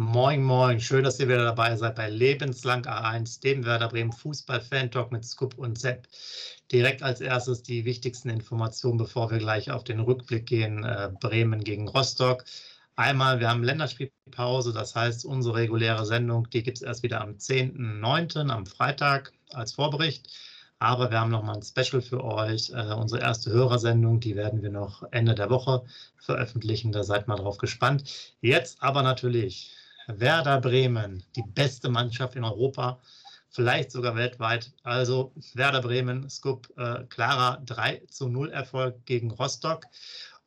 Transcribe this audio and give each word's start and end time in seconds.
Moin, 0.00 0.44
moin. 0.44 0.78
Schön, 0.78 1.02
dass 1.02 1.18
ihr 1.18 1.26
wieder 1.26 1.42
dabei 1.42 1.74
seid 1.74 1.96
bei 1.96 2.08
Lebenslang 2.08 2.86
A1, 2.86 3.40
dem 3.40 3.64
Werder 3.64 3.88
Bremen 3.88 4.12
Fußball-Fan-Talk 4.12 5.10
mit 5.10 5.24
Scoop 5.24 5.58
und 5.58 5.76
Sepp. 5.76 6.06
Direkt 6.70 7.02
als 7.02 7.20
erstes 7.20 7.64
die 7.64 7.84
wichtigsten 7.84 8.28
Informationen, 8.28 8.96
bevor 8.96 9.28
wir 9.32 9.38
gleich 9.38 9.72
auf 9.72 9.82
den 9.82 9.98
Rückblick 9.98 10.46
gehen. 10.46 10.84
Äh, 10.84 11.10
Bremen 11.18 11.64
gegen 11.64 11.88
Rostock. 11.88 12.44
Einmal, 12.94 13.40
wir 13.40 13.48
haben 13.48 13.64
Länderspielpause, 13.64 14.72
das 14.72 14.94
heißt, 14.94 15.24
unsere 15.24 15.56
reguläre 15.56 16.06
Sendung, 16.06 16.48
die 16.48 16.62
gibt 16.62 16.76
es 16.76 16.82
erst 16.82 17.02
wieder 17.02 17.20
am 17.20 17.32
10.09., 17.32 18.50
am 18.50 18.66
Freitag 18.66 19.32
als 19.52 19.72
Vorbericht. 19.72 20.28
Aber 20.78 21.10
wir 21.10 21.18
haben 21.18 21.32
nochmal 21.32 21.56
ein 21.56 21.62
Special 21.64 22.00
für 22.00 22.22
euch. 22.22 22.70
Äh, 22.70 22.94
unsere 22.94 23.20
erste 23.20 23.50
Hörersendung, 23.50 24.20
die 24.20 24.36
werden 24.36 24.62
wir 24.62 24.70
noch 24.70 25.02
Ende 25.10 25.34
der 25.34 25.50
Woche 25.50 25.82
veröffentlichen. 26.18 26.92
Da 26.92 27.02
seid 27.02 27.26
mal 27.26 27.34
drauf 27.34 27.58
gespannt. 27.58 28.04
Jetzt 28.40 28.80
aber 28.80 29.02
natürlich 29.02 29.74
Werder 30.08 30.60
Bremen, 30.60 31.22
die 31.36 31.42
beste 31.42 31.88
Mannschaft 31.88 32.34
in 32.34 32.44
Europa, 32.44 32.98
vielleicht 33.50 33.90
sogar 33.92 34.16
weltweit. 34.16 34.72
Also 34.82 35.32
Werder 35.54 35.82
Bremen, 35.82 36.28
Scoop, 36.28 36.72
äh, 36.76 37.04
klarer 37.08 37.62
3 37.64 38.02
zu 38.08 38.28
0 38.28 38.50
Erfolg 38.50 39.04
gegen 39.06 39.30
Rostock. 39.30 39.84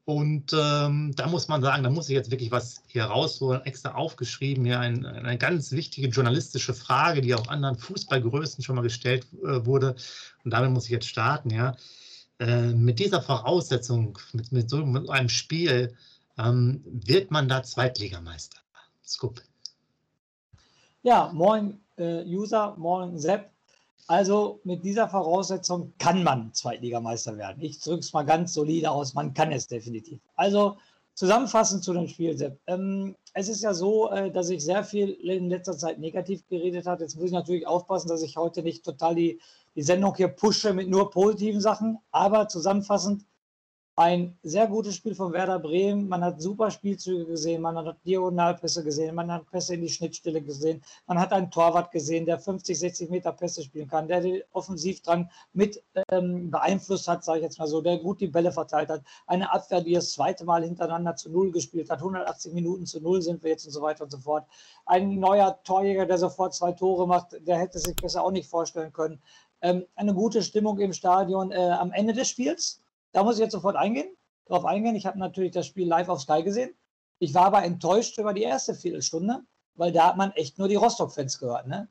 Und 0.04 0.52
ähm, 0.54 1.14
da 1.16 1.28
muss 1.28 1.48
man 1.48 1.62
sagen, 1.62 1.84
da 1.84 1.90
muss 1.90 2.10
ich 2.10 2.16
jetzt 2.16 2.32
wirklich 2.32 2.52
was 2.52 2.82
hier 2.88 3.04
rausholen, 3.06 3.62
extra 3.66 3.94
aufgeschrieben, 3.94 4.66
hier 4.66 4.80
ein, 4.80 5.06
eine 5.06 5.38
ganz 5.38 5.72
wichtige 5.72 6.08
journalistische 6.08 6.74
Frage, 6.74 7.22
die 7.22 7.36
auch 7.36 7.48
anderen 7.48 7.78
Fußballgrößen 7.78 8.64
schon 8.64 8.76
mal 8.76 8.82
gestellt 8.82 9.28
äh, 9.44 9.66
wurde. 9.66 9.96
Und 10.44 10.52
damit 10.52 10.72
muss 10.72 10.86
ich 10.86 10.92
jetzt 10.92 11.08
starten, 11.08 11.52
ja. 11.52 11.76
Äh, 12.40 12.74
mit 12.74 12.98
dieser 12.98 13.22
Voraussetzung, 13.22 14.18
mit, 14.34 14.52
mit 14.52 14.70
so 14.70 14.84
einem 14.84 15.30
Spiel, 15.30 15.96
ähm, 16.40 16.82
wird 16.86 17.30
man 17.30 17.48
da 17.48 17.62
Zweitligameister. 17.62 18.58
Scoop. 19.06 19.42
Ja, 21.04 21.32
moin 21.34 21.80
äh, 21.98 22.24
User, 22.26 22.76
moin 22.78 23.18
Sepp. 23.18 23.50
Also 24.06 24.60
mit 24.64 24.84
dieser 24.84 25.10
Voraussetzung 25.10 25.94
kann 25.98 26.22
man 26.22 26.54
Zweitligameister 26.54 27.38
werden. 27.38 27.64
Ich 27.64 27.80
drücke 27.80 28.02
es 28.02 28.14
mal 28.14 28.24
ganz 28.24 28.54
solide 28.54 28.92
aus, 28.92 29.16
man 29.16 29.34
kann 29.34 29.52
es 29.52 29.68
definitiv. 29.68 30.20
Also 30.36 30.78
zusammenfassend 31.16 31.84
zu 31.84 31.94
dem 31.94 32.08
Spiel, 32.08 32.38
Sepp. 32.38 32.60
Ähm, 32.68 33.16
es 33.34 33.50
ist 33.50 33.64
ja 33.64 33.74
so, 33.74 34.12
äh, 34.12 34.30
dass 34.30 34.52
ich 34.52 34.64
sehr 34.64 34.84
viel 34.84 35.10
in 35.10 35.50
letzter 35.50 35.76
Zeit 35.76 35.98
negativ 35.98 36.48
geredet 36.50 36.86
habe. 36.86 37.02
Jetzt 37.02 37.16
muss 37.16 37.26
ich 37.26 37.32
natürlich 37.32 37.66
aufpassen, 37.66 38.08
dass 38.08 38.22
ich 38.22 38.38
heute 38.38 38.62
nicht 38.62 38.84
total 38.84 39.16
die, 39.16 39.40
die 39.76 39.82
Sendung 39.82 40.14
hier 40.16 40.28
pushe 40.28 40.72
mit 40.72 40.88
nur 40.88 41.10
positiven 41.10 41.62
Sachen. 41.62 41.98
Aber 42.12 42.48
zusammenfassend, 42.48 43.26
ein 43.96 44.38
sehr 44.42 44.68
gutes 44.68 44.96
Spiel 44.96 45.16
von 45.16 45.34
Werder 45.34 45.60
Bremen. 45.60 46.08
Man 46.08 46.24
hat 46.24 46.42
super 46.42 46.72
Spielzüge 46.72 47.26
gesehen, 47.26 47.62
man 47.62 47.78
hat 47.78 47.98
Diagonalpässe 48.06 48.84
gesehen, 48.84 49.16
man 49.16 49.32
hat 49.32 49.50
Pässe 49.52 49.76
in 49.76 49.82
die 49.82 49.90
Schnittstelle 49.90 50.42
gesehen, 50.42 50.82
man 51.08 51.20
hat 51.20 51.34
einen 51.34 51.52
Torwart 51.52 51.92
gesehen, 51.92 52.26
der 52.26 52.40
50, 52.40 52.80
60 52.80 53.10
Meter 53.10 53.34
Pässe 53.34 53.64
spielen 53.64 53.90
kann, 53.90 54.08
der 54.08 54.22
den 54.22 54.42
Offensivdrang 54.54 55.30
mit 55.54 55.84
ähm, 56.10 56.50
beeinflusst 56.50 57.08
hat, 57.08 57.24
sage 57.24 57.40
ich 57.40 57.44
jetzt 57.44 57.60
mal 57.60 57.68
so, 57.68 57.82
der 57.82 57.98
gut 57.98 58.22
die 58.22 58.28
Bälle 58.28 58.52
verteilt 58.52 58.90
hat. 58.90 59.04
Eine 59.28 59.52
Abwehr, 59.52 59.82
die 59.82 59.94
das 59.94 60.12
zweite 60.12 60.46
Mal 60.46 60.64
hintereinander 60.64 61.16
zu 61.16 61.30
Null 61.30 61.52
gespielt 61.52 61.90
hat. 61.90 62.00
180 62.00 62.54
Minuten 62.54 62.86
zu 62.86 63.02
Null 63.02 63.22
sind 63.22 63.44
wir 63.44 63.52
jetzt 63.52 63.66
und 63.66 63.72
so 63.74 63.82
weiter 63.82 64.06
und 64.06 64.12
so 64.12 64.20
fort. 64.20 64.46
Ein 64.86 65.20
neuer 65.20 65.60
Torjäger, 65.64 66.06
der 66.06 66.18
sofort 66.18 66.54
zwei 66.54 66.72
Tore 66.72 67.08
macht, 67.08 67.36
der 67.46 67.58
hätte 67.58 67.80
sich 67.80 67.96
besser 67.98 68.24
auch 68.24 68.32
nicht 68.32 68.50
vorstellen 68.50 68.94
können. 68.94 69.22
Ähm, 69.62 69.86
eine 69.96 70.14
gute 70.14 70.42
Stimmung 70.42 70.80
im 70.80 70.94
Stadion 70.94 71.52
äh, 71.52 71.58
am 71.58 71.92
Ende 71.92 72.14
des 72.14 72.30
Spiels 72.30 72.82
da 73.12 73.24
muss 73.24 73.36
ich 73.36 73.42
jetzt 73.42 73.54
sofort 73.54 73.76
eingehen, 73.76 74.16
darauf 74.46 74.66
eingehen. 74.66 74.96
Ich 74.96 75.06
habe 75.06 75.20
natürlich 75.20 75.52
das 75.52 75.68
Spiel 75.68 75.88
live 75.88 76.10
auf 76.10 76.22
Sky 76.22 76.44
gesehen. 76.44 76.74
Ich 77.20 77.34
war 77.34 77.46
aber 77.46 77.64
enttäuscht 77.64 78.18
über 78.18 78.34
die 78.34 78.44
erste 78.44 78.74
Viertelstunde, 78.74 79.42
weil 79.76 79.92
da 79.92 80.08
hat 80.08 80.18
man 80.18 80.32
echt 80.32 80.58
nur 80.58 80.68
die 80.68 80.76
Rostock-Fans 80.76 81.40
gehört. 81.40 81.68
Ne? 81.68 81.88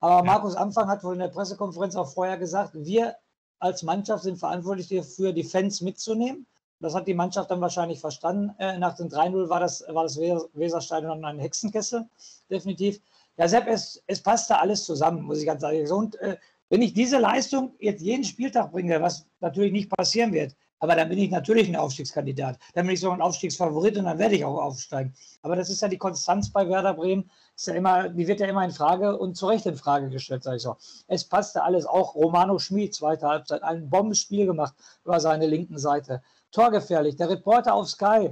Aber 0.00 0.16
ja. 0.16 0.22
Markus 0.22 0.56
Anfang 0.56 0.88
hat 0.88 1.04
wohl 1.04 1.14
in 1.14 1.20
der 1.20 1.28
Pressekonferenz 1.28 1.94
auch 1.94 2.12
vorher 2.12 2.38
gesagt, 2.38 2.72
wir 2.74 3.16
als 3.58 3.82
Mannschaft 3.82 4.24
sind 4.24 4.38
verantwortlich 4.38 4.88
dafür, 4.88 5.32
die 5.32 5.44
Fans 5.44 5.80
mitzunehmen. 5.80 6.46
Das 6.80 6.94
hat 6.94 7.06
die 7.06 7.14
Mannschaft 7.14 7.50
dann 7.50 7.60
wahrscheinlich 7.60 8.00
verstanden. 8.00 8.54
Äh, 8.58 8.78
nach 8.78 8.96
dem 8.96 9.08
3-0 9.08 9.48
war 9.48 9.60
das, 9.60 9.84
war 9.88 10.02
das 10.02 10.18
Weserstadion 10.18 11.24
ein 11.24 11.38
Hexenkessel, 11.38 12.08
definitiv. 12.50 13.00
Ja, 13.36 13.46
Sepp, 13.46 13.68
es, 13.68 14.02
es 14.08 14.20
passte 14.20 14.58
alles 14.58 14.84
zusammen, 14.84 15.22
muss 15.22 15.38
ich 15.38 15.46
ganz 15.46 15.62
ehrlich 15.62 15.88
sagen. 15.88 16.00
Und 16.00 16.16
äh, 16.16 16.36
wenn 16.72 16.80
ich 16.80 16.94
diese 16.94 17.18
Leistung 17.18 17.74
jetzt 17.80 18.00
jeden 18.00 18.24
Spieltag 18.24 18.72
bringe, 18.72 18.98
was 19.02 19.26
natürlich 19.40 19.72
nicht 19.72 19.90
passieren 19.90 20.32
wird, 20.32 20.56
aber 20.78 20.96
dann 20.96 21.10
bin 21.10 21.18
ich 21.18 21.30
natürlich 21.30 21.68
ein 21.68 21.76
Aufstiegskandidat. 21.76 22.58
Dann 22.72 22.86
bin 22.86 22.94
ich 22.94 23.00
sogar 23.00 23.18
ein 23.18 23.20
Aufstiegsfavorit 23.20 23.98
und 23.98 24.06
dann 24.06 24.18
werde 24.18 24.36
ich 24.36 24.44
auch 24.46 24.58
aufsteigen. 24.58 25.12
Aber 25.42 25.54
das 25.54 25.68
ist 25.68 25.82
ja 25.82 25.88
die 25.88 25.98
Konstanz 25.98 26.50
bei 26.50 26.66
Werder 26.66 26.94
Bremen. 26.94 27.30
Ist 27.54 27.66
ja 27.66 27.74
immer, 27.74 28.08
die 28.08 28.26
wird 28.26 28.40
ja 28.40 28.46
immer 28.46 28.64
in 28.64 28.70
Frage 28.70 29.18
und 29.18 29.36
zu 29.36 29.48
Recht 29.48 29.66
in 29.66 29.76
Frage 29.76 30.08
gestellt, 30.08 30.44
sage 30.44 30.56
ich 30.56 30.62
so. 30.62 30.76
Es 31.08 31.28
passte 31.28 31.62
alles. 31.62 31.84
Auch 31.84 32.14
Romano 32.14 32.58
Schmid, 32.58 32.94
zweite 32.94 33.28
Halbzeit, 33.28 33.62
ein 33.62 33.90
Bombenspiel 33.90 34.46
gemacht 34.46 34.74
über 35.04 35.20
seine 35.20 35.46
linken 35.46 35.76
Seite. 35.76 36.22
Torgefährlich. 36.52 37.16
Der 37.16 37.28
Reporter 37.28 37.74
auf 37.74 37.90
Sky, 37.90 38.30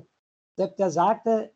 der, 0.56 0.68
der 0.68 0.90
sagte, 0.90 1.52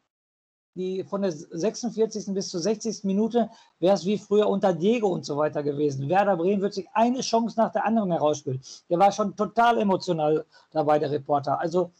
die 0.74 1.04
von 1.04 1.22
der 1.22 1.32
46. 1.32 2.34
bis 2.34 2.48
zur 2.48 2.60
60. 2.60 3.04
Minute 3.04 3.50
wäre 3.78 3.94
es 3.94 4.04
wie 4.04 4.18
früher 4.18 4.48
unter 4.48 4.72
Diego 4.72 5.08
und 5.08 5.24
so 5.24 5.36
weiter 5.36 5.62
gewesen. 5.62 6.08
Werder 6.08 6.36
Bremen 6.36 6.62
wird 6.62 6.74
sich 6.74 6.88
eine 6.92 7.20
Chance 7.20 7.58
nach 7.58 7.72
der 7.72 7.84
anderen 7.84 8.10
herausspielen. 8.10 8.60
Der 8.90 8.98
war 8.98 9.12
schon 9.12 9.36
total 9.36 9.78
emotional 9.78 10.44
dabei, 10.72 10.98
der 10.98 11.10
Reporter. 11.10 11.60
Also 11.60 11.92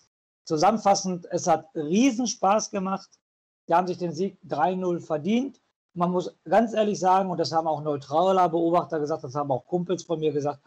zusammenfassend, 0.44 1.26
es 1.30 1.46
hat 1.46 1.68
riesen 1.74 2.26
Spaß 2.26 2.70
gemacht. 2.70 3.08
Die 3.68 3.74
haben 3.74 3.86
sich 3.86 3.98
den 3.98 4.12
Sieg 4.12 4.38
3-0 4.48 5.00
verdient. 5.00 5.60
Man 5.94 6.10
muss 6.10 6.34
ganz 6.44 6.74
ehrlich 6.74 6.98
sagen, 6.98 7.30
und 7.30 7.38
das 7.38 7.52
haben 7.52 7.68
auch 7.68 7.80
neutraler 7.80 8.48
Beobachter 8.48 8.98
gesagt, 8.98 9.22
das 9.22 9.36
haben 9.36 9.52
auch 9.52 9.64
Kumpels 9.66 10.02
von 10.02 10.18
mir 10.18 10.32
gesagt, 10.32 10.60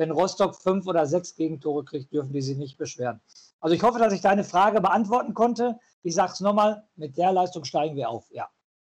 wenn 0.00 0.10
Rostock 0.12 0.56
fünf 0.56 0.86
oder 0.86 1.06
sechs 1.06 1.36
Gegentore 1.36 1.84
kriegt, 1.84 2.10
dürfen 2.10 2.32
die 2.32 2.40
sich 2.40 2.56
nicht 2.56 2.78
beschweren. 2.78 3.20
Also 3.60 3.76
ich 3.76 3.82
hoffe, 3.82 3.98
dass 3.98 4.14
ich 4.14 4.22
deine 4.22 4.44
Frage 4.44 4.80
beantworten 4.80 5.34
konnte. 5.34 5.78
Ich 6.02 6.14
sage 6.14 6.32
es 6.32 6.40
nochmal, 6.40 6.82
mit 6.96 7.18
der 7.18 7.32
Leistung 7.32 7.64
steigen 7.64 7.96
wir 7.96 8.08
auf, 8.08 8.24
ja. 8.30 8.48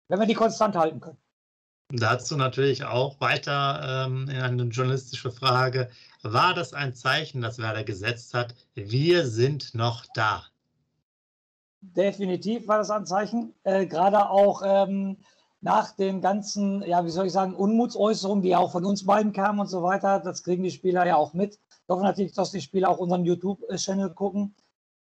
Wenn 0.07 0.21
wir 0.21 0.29
die 0.29 0.35
konstant 0.35 0.77
halten 0.77 1.01
können. 1.01 1.19
Dazu 1.89 2.37
natürlich 2.37 2.85
auch 2.85 3.21
weiter 3.21 4.07
ähm, 4.07 4.29
eine 4.31 4.63
journalistische 4.63 5.33
Frage. 5.33 5.91
War 6.23 6.55
das 6.55 6.73
ein 6.73 6.95
Zeichen, 6.95 7.43
das 7.43 7.59
Werder 7.59 7.83
gesetzt 7.83 8.33
hat? 8.33 8.55
Wir 8.75 9.27
sind 9.27 9.75
noch 9.75 10.07
da. 10.15 10.45
Definitiv 11.81 12.69
war 12.69 12.79
das 12.79 12.91
ein 12.91 13.07
Zeichen. 13.07 13.53
Äh, 13.65 13.87
Gerade 13.87 14.31
auch 14.31 14.63
ähm, 14.65 15.17
nach 15.63 15.93
den 15.93 16.21
ganzen, 16.21 16.83
ja, 16.83 17.05
wie 17.05 17.11
soll 17.11 17.27
ich 17.27 17.33
sagen, 17.33 17.55
Unmutsäußerungen, 17.55 18.43
die 18.43 18.55
auch 18.55 18.73
von 18.73 18.85
uns 18.85 19.07
beiden 19.07 19.33
kamen 19.33 19.61
und 19.61 19.69
so 19.69 19.83
weiter. 19.83 20.21
Das 20.21 20.43
kriegen 20.43 20.63
die 20.63 20.71
Spieler 20.71 21.07
ja 21.07 21.17
auch 21.17 21.33
mit. 21.33 21.55
Ich 21.55 21.89
hoffe 21.89 22.03
natürlich, 22.03 22.33
dass 22.33 22.51
die 22.51 22.61
Spieler 22.61 22.91
auch 22.91 22.99
unseren 22.99 23.25
YouTube-Channel 23.25 24.11
gucken 24.11 24.55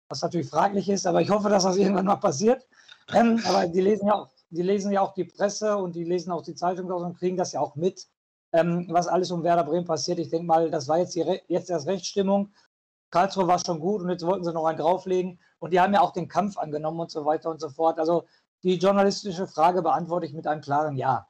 was 0.09 0.21
natürlich 0.23 0.49
fraglich 0.49 0.89
ist, 0.89 1.05
aber 1.05 1.21
ich 1.21 1.29
hoffe, 1.29 1.49
dass 1.49 1.63
das 1.63 1.77
irgendwann 1.77 2.05
mal 2.05 2.17
passiert. 2.17 2.67
Ähm, 3.13 3.41
aber 3.45 3.67
die 3.67 3.81
lesen 3.81 4.07
ja 4.07 4.15
auch, 4.15 4.29
die 4.49 4.61
lesen 4.61 4.91
ja 4.91 5.01
auch 5.01 5.13
die 5.13 5.23
Presse 5.23 5.77
und 5.77 5.95
die 5.95 6.03
lesen 6.03 6.31
auch 6.31 6.43
die 6.43 6.55
Zeitung 6.55 6.91
und 6.91 7.17
kriegen 7.17 7.37
das 7.37 7.53
ja 7.53 7.59
auch 7.59 7.75
mit, 7.75 8.07
ähm, 8.51 8.87
was 8.89 9.07
alles 9.07 9.31
um 9.31 9.43
Werder 9.43 9.63
Bremen 9.63 9.85
passiert. 9.85 10.19
Ich 10.19 10.29
denke 10.29 10.47
mal, 10.47 10.71
das 10.71 10.87
war 10.87 10.97
jetzt, 10.97 11.15
die, 11.15 11.23
jetzt 11.47 11.69
erst 11.69 11.87
Rechtsstimmung. 11.87 12.51
Karlsruhe 13.11 13.47
war 13.47 13.59
schon 13.63 13.79
gut 13.79 14.01
und 14.01 14.09
jetzt 14.09 14.25
wollten 14.25 14.43
sie 14.43 14.53
noch 14.53 14.65
einen 14.65 14.77
drauflegen. 14.77 15.39
Und 15.59 15.73
die 15.73 15.79
haben 15.79 15.93
ja 15.93 16.01
auch 16.01 16.13
den 16.13 16.27
Kampf 16.27 16.57
angenommen 16.57 16.99
und 16.99 17.11
so 17.11 17.25
weiter 17.25 17.49
und 17.49 17.59
so 17.59 17.69
fort. 17.69 17.99
Also 17.99 18.25
die 18.63 18.75
journalistische 18.75 19.47
Frage 19.47 19.81
beantworte 19.81 20.25
ich 20.25 20.33
mit 20.33 20.47
einem 20.47 20.61
klaren 20.61 20.95
Ja. 20.95 21.27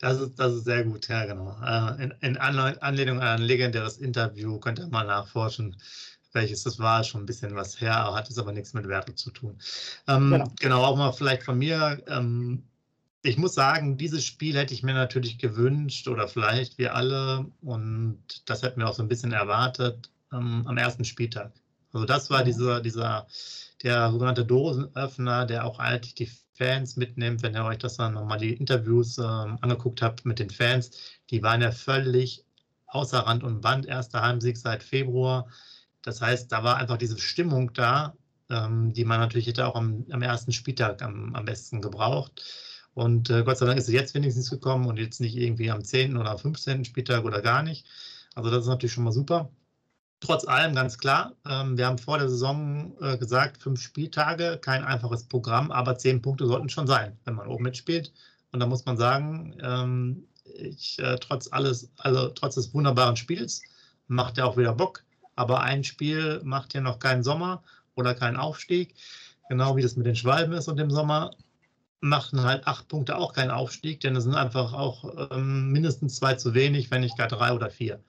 Das 0.00 0.18
ist, 0.18 0.38
das 0.38 0.54
ist 0.54 0.64
sehr 0.64 0.84
gut, 0.84 1.08
ja, 1.08 1.26
genau. 1.26 1.56
Äh, 1.62 2.04
in, 2.04 2.14
in 2.22 2.36
Anlehnung 2.38 3.20
an 3.20 3.40
ein 3.40 3.42
legendäres 3.42 3.98
Interview 3.98 4.58
könnt 4.58 4.78
ihr 4.78 4.88
mal 4.88 5.04
nachforschen, 5.04 5.76
welches 6.32 6.62
das 6.62 6.78
war, 6.78 7.04
schon 7.04 7.22
ein 7.22 7.26
bisschen 7.26 7.54
was 7.54 7.80
her, 7.80 8.14
hat 8.14 8.30
es 8.30 8.38
aber 8.38 8.52
nichts 8.52 8.72
mit 8.72 8.88
Werte 8.88 9.14
zu 9.14 9.30
tun. 9.30 9.58
Ähm, 10.08 10.30
genau. 10.30 10.52
genau. 10.58 10.84
auch 10.84 10.96
mal 10.96 11.12
vielleicht 11.12 11.42
von 11.42 11.58
mir. 11.58 12.02
Ähm, 12.08 12.62
ich 13.22 13.36
muss 13.36 13.54
sagen, 13.54 13.98
dieses 13.98 14.24
Spiel 14.24 14.56
hätte 14.56 14.72
ich 14.72 14.82
mir 14.82 14.94
natürlich 14.94 15.38
gewünscht 15.38 16.08
oder 16.08 16.26
vielleicht 16.28 16.78
wir 16.78 16.94
alle 16.94 17.44
und 17.60 18.18
das 18.46 18.62
hätten 18.62 18.80
wir 18.80 18.88
auch 18.88 18.94
so 18.94 19.02
ein 19.02 19.08
bisschen 19.08 19.32
erwartet 19.32 20.08
ähm, 20.32 20.66
am 20.66 20.78
ersten 20.78 21.04
Spieltag. 21.04 21.52
Also 21.92 22.06
das 22.06 22.30
war 22.30 22.42
dieser, 22.42 22.80
dieser, 22.80 23.26
der 23.82 24.10
sogenannte 24.10 24.44
Dosenöffner, 24.44 25.46
der 25.46 25.64
auch 25.64 25.78
eigentlich 25.78 26.14
die 26.14 26.30
Fans 26.54 26.96
mitnimmt, 26.96 27.42
wenn 27.42 27.54
ihr 27.54 27.64
euch 27.64 27.78
das 27.78 27.96
dann 27.96 28.14
nochmal 28.14 28.38
die 28.38 28.52
Interviews 28.52 29.18
äh, 29.18 29.22
angeguckt 29.22 30.02
habt 30.02 30.26
mit 30.26 30.38
den 30.38 30.50
Fans, 30.50 30.90
die 31.30 31.42
waren 31.42 31.62
ja 31.62 31.72
völlig 31.72 32.44
außer 32.86 33.20
Rand 33.20 33.42
und 33.42 33.60
Band, 33.60 33.86
erster 33.86 34.22
Heimsieg 34.22 34.56
seit 34.56 34.82
Februar. 34.82 35.48
Das 36.02 36.20
heißt, 36.20 36.50
da 36.52 36.64
war 36.64 36.76
einfach 36.76 36.98
diese 36.98 37.18
Stimmung 37.18 37.72
da, 37.72 38.14
ähm, 38.50 38.92
die 38.92 39.04
man 39.04 39.20
natürlich 39.20 39.46
hätte 39.46 39.66
auch 39.66 39.74
am, 39.74 40.04
am 40.10 40.22
ersten 40.22 40.52
Spieltag 40.52 41.02
am, 41.02 41.34
am, 41.34 41.44
besten 41.44 41.80
gebraucht. 41.80 42.42
Und 42.94 43.30
äh, 43.30 43.42
Gott 43.44 43.58
sei 43.58 43.66
Dank 43.66 43.78
ist 43.78 43.88
es 43.88 43.94
jetzt 43.94 44.14
wenigstens 44.14 44.50
gekommen 44.50 44.86
und 44.86 44.98
jetzt 44.98 45.20
nicht 45.20 45.36
irgendwie 45.36 45.70
am 45.70 45.84
10. 45.84 46.16
oder 46.16 46.36
15. 46.36 46.84
Spieltag 46.84 47.24
oder 47.24 47.40
gar 47.40 47.62
nicht. 47.62 47.86
Also 48.34 48.50
das 48.50 48.64
ist 48.64 48.68
natürlich 48.68 48.92
schon 48.92 49.04
mal 49.04 49.12
super. 49.12 49.50
Trotz 50.20 50.46
allem 50.46 50.74
ganz 50.74 50.98
klar, 50.98 51.34
ähm, 51.48 51.78
wir 51.78 51.86
haben 51.86 51.96
vor 51.96 52.18
der 52.18 52.28
Saison 52.28 52.94
äh, 53.00 53.16
gesagt, 53.16 53.62
fünf 53.62 53.80
Spieltage, 53.80 54.58
kein 54.60 54.84
einfaches 54.84 55.24
Programm, 55.24 55.72
aber 55.72 55.96
zehn 55.96 56.20
Punkte 56.20 56.46
sollten 56.46 56.68
schon 56.68 56.86
sein, 56.86 57.18
wenn 57.24 57.34
man 57.34 57.48
oben 57.48 57.64
mitspielt. 57.64 58.12
Und 58.52 58.60
da 58.60 58.66
muss 58.66 58.84
man 58.84 58.98
sagen, 58.98 59.56
ähm, 59.62 60.28
ich, 60.44 60.98
äh, 60.98 61.16
trotz 61.18 61.48
alles, 61.50 61.90
also 61.96 62.28
trotz 62.28 62.56
des 62.56 62.74
wunderbaren 62.74 63.16
Spiels, 63.16 63.62
macht 64.08 64.36
er 64.36 64.46
auch 64.46 64.58
wieder 64.58 64.74
Bock. 64.74 65.02
Aber 65.36 65.62
ein 65.62 65.84
Spiel 65.84 66.40
macht 66.44 66.74
ja 66.74 66.82
noch 66.82 66.98
keinen 66.98 67.22
Sommer 67.22 67.62
oder 67.94 68.14
keinen 68.14 68.36
Aufstieg. 68.36 68.94
Genau 69.48 69.76
wie 69.76 69.82
das 69.82 69.96
mit 69.96 70.06
den 70.06 70.16
Schwalben 70.16 70.52
ist 70.52 70.68
und 70.68 70.76
dem 70.76 70.90
Sommer 70.90 71.30
machten 72.00 72.42
halt 72.42 72.66
acht 72.66 72.88
Punkte 72.88 73.16
auch 73.16 73.32
keinen 73.32 73.50
Aufstieg, 73.50 74.00
denn 74.00 74.16
es 74.16 74.24
sind 74.24 74.34
einfach 74.34 74.72
auch 74.72 75.30
ähm, 75.30 75.70
mindestens 75.70 76.16
zwei 76.16 76.34
zu 76.34 76.54
wenig, 76.54 76.90
wenn 76.90 77.02
nicht 77.02 77.16
gar 77.16 77.28
drei 77.28 77.52
oder 77.52 77.70
vier. 77.70 78.02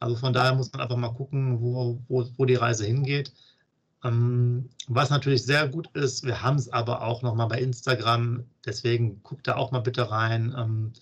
Also 0.00 0.16
von 0.16 0.32
daher 0.32 0.54
muss 0.54 0.72
man 0.72 0.80
einfach 0.80 0.96
mal 0.96 1.12
gucken, 1.12 1.60
wo, 1.60 2.00
wo, 2.08 2.26
wo 2.36 2.44
die 2.44 2.54
Reise 2.54 2.86
hingeht. 2.86 3.32
Ähm, 4.02 4.70
was 4.88 5.10
natürlich 5.10 5.44
sehr 5.44 5.68
gut 5.68 5.88
ist, 5.92 6.24
wir 6.24 6.42
haben 6.42 6.56
es 6.56 6.72
aber 6.72 7.02
auch 7.02 7.20
nochmal 7.22 7.48
bei 7.48 7.60
Instagram, 7.60 8.44
deswegen 8.64 9.22
guckt 9.22 9.46
da 9.46 9.56
auch 9.56 9.72
mal 9.72 9.80
bitte 9.80 10.10
rein. 10.10 10.54
Ähm, 10.56 10.92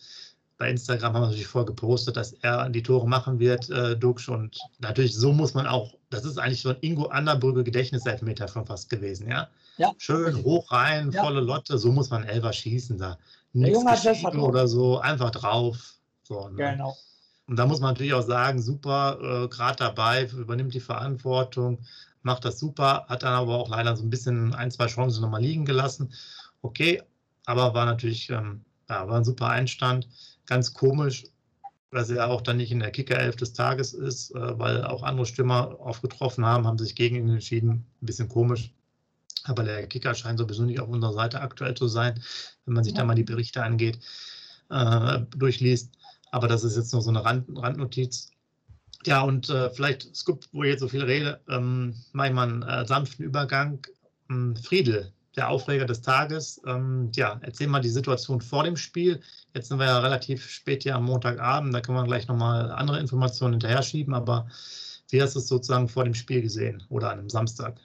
bei 0.58 0.68
Instagram 0.70 1.14
haben 1.14 1.22
wir 1.22 1.26
natürlich 1.26 1.46
vorher 1.46 1.66
gepostet, 1.66 2.16
dass 2.16 2.32
er 2.32 2.68
die 2.68 2.82
Tore 2.82 3.08
machen 3.08 3.38
wird, 3.38 3.70
äh, 3.70 3.96
Duxch. 3.96 4.28
Und 4.28 4.58
natürlich 4.80 5.14
so 5.14 5.32
muss 5.32 5.54
man 5.54 5.68
auch, 5.68 5.94
das 6.10 6.24
ist 6.24 6.38
eigentlich 6.38 6.62
so 6.62 6.70
ein 6.70 6.78
Ingo 6.80 7.06
Anderbrügge 7.06 7.62
Gedächtniselfmeter 7.62 8.48
schon 8.48 8.66
fast 8.66 8.90
gewesen, 8.90 9.28
ja? 9.28 9.48
Ja. 9.76 9.92
Schön 9.98 10.42
hoch 10.42 10.72
rein, 10.72 11.12
ja. 11.12 11.22
volle 11.22 11.40
Lotte, 11.40 11.78
so 11.78 11.92
muss 11.92 12.10
man 12.10 12.24
Elfer 12.24 12.52
schießen 12.52 12.98
da. 12.98 13.16
Nichts 13.52 13.78
oder 14.34 14.66
so, 14.66 14.98
einfach 14.98 15.30
drauf. 15.30 15.94
So, 16.24 16.48
ne? 16.48 16.72
Genau. 16.72 16.96
Und 17.48 17.56
da 17.56 17.66
muss 17.66 17.80
man 17.80 17.90
natürlich 17.90 18.12
auch 18.12 18.26
sagen, 18.26 18.60
super, 18.60 19.18
äh, 19.20 19.48
gerade 19.48 19.76
dabei, 19.78 20.26
übernimmt 20.26 20.74
die 20.74 20.80
Verantwortung, 20.80 21.78
macht 22.22 22.44
das 22.44 22.58
super, 22.58 23.06
hat 23.08 23.22
dann 23.22 23.32
aber 23.32 23.56
auch 23.56 23.70
leider 23.70 23.96
so 23.96 24.04
ein 24.04 24.10
bisschen 24.10 24.54
ein, 24.54 24.70
zwei 24.70 24.86
Chancen 24.86 25.22
nochmal 25.22 25.40
liegen 25.40 25.64
gelassen. 25.64 26.12
Okay, 26.60 27.02
aber 27.46 27.72
war 27.72 27.86
natürlich, 27.86 28.28
ähm, 28.28 28.64
ja, 28.90 29.08
war 29.08 29.16
ein 29.16 29.24
super 29.24 29.48
Einstand. 29.48 30.06
Ganz 30.44 30.74
komisch, 30.74 31.24
dass 31.90 32.10
er 32.10 32.28
auch 32.28 32.42
dann 32.42 32.58
nicht 32.58 32.70
in 32.70 32.80
der 32.80 32.90
Kicker-Elf 32.90 33.36
des 33.36 33.54
Tages 33.54 33.94
ist, 33.94 34.34
äh, 34.34 34.58
weil 34.58 34.84
auch 34.84 35.02
andere 35.02 35.24
Stürmer 35.24 35.78
aufgetroffen 35.80 36.44
haben, 36.44 36.66
haben 36.66 36.78
sich 36.78 36.94
gegen 36.94 37.16
ihn 37.16 37.30
entschieden. 37.30 37.86
Ein 38.02 38.06
bisschen 38.06 38.28
komisch. 38.28 38.74
Aber 39.44 39.62
der 39.62 39.86
Kicker 39.86 40.14
scheint 40.14 40.38
sowieso 40.38 40.64
nicht 40.64 40.80
auf 40.80 40.88
unserer 40.90 41.14
Seite 41.14 41.40
aktuell 41.40 41.74
zu 41.74 41.88
sein, 41.88 42.20
wenn 42.66 42.74
man 42.74 42.84
sich 42.84 42.92
ja. 42.92 42.98
da 42.98 43.04
mal 43.06 43.14
die 43.14 43.24
Berichte 43.24 43.62
angeht, 43.62 44.00
äh, 44.68 45.20
durchliest. 45.30 45.97
Aber 46.30 46.48
das 46.48 46.64
ist 46.64 46.76
jetzt 46.76 46.92
nur 46.92 47.02
so 47.02 47.10
eine 47.10 47.24
Rand, 47.24 47.46
Randnotiz. 47.54 48.30
Ja, 49.06 49.22
und 49.22 49.48
äh, 49.48 49.70
vielleicht, 49.70 50.14
Scoop, 50.14 50.44
wo 50.52 50.64
ich 50.64 50.70
jetzt 50.70 50.80
so 50.80 50.88
viel 50.88 51.02
rede, 51.02 51.40
ähm, 51.48 51.94
mache 52.12 52.28
ich 52.28 52.34
mal 52.34 52.48
einen 52.48 52.62
äh, 52.62 52.84
sanften 52.84 53.24
Übergang. 53.24 53.86
Ähm, 54.28 54.56
Friedel, 54.56 55.12
der 55.36 55.48
Aufreger 55.48 55.86
des 55.86 56.02
Tages. 56.02 56.60
Ähm, 56.66 57.10
ja, 57.14 57.38
erzähl 57.42 57.68
mal 57.68 57.80
die 57.80 57.88
Situation 57.88 58.40
vor 58.40 58.64
dem 58.64 58.76
Spiel. 58.76 59.20
Jetzt 59.54 59.68
sind 59.68 59.78
wir 59.78 59.86
ja 59.86 60.00
relativ 60.00 60.48
spät 60.48 60.82
hier 60.82 60.96
am 60.96 61.04
Montagabend, 61.04 61.72
da 61.72 61.80
können 61.80 61.96
wir 61.96 62.04
gleich 62.04 62.28
nochmal 62.28 62.70
andere 62.72 62.98
Informationen 62.98 63.54
hinterher 63.54 63.82
schieben, 63.82 64.14
aber 64.14 64.48
wie 65.10 65.22
hast 65.22 65.36
du 65.36 65.38
es 65.38 65.48
sozusagen 65.48 65.88
vor 65.88 66.04
dem 66.04 66.14
Spiel 66.14 66.42
gesehen 66.42 66.82
oder 66.90 67.10
an 67.10 67.20
einem 67.20 67.30
Samstag? 67.30 67.80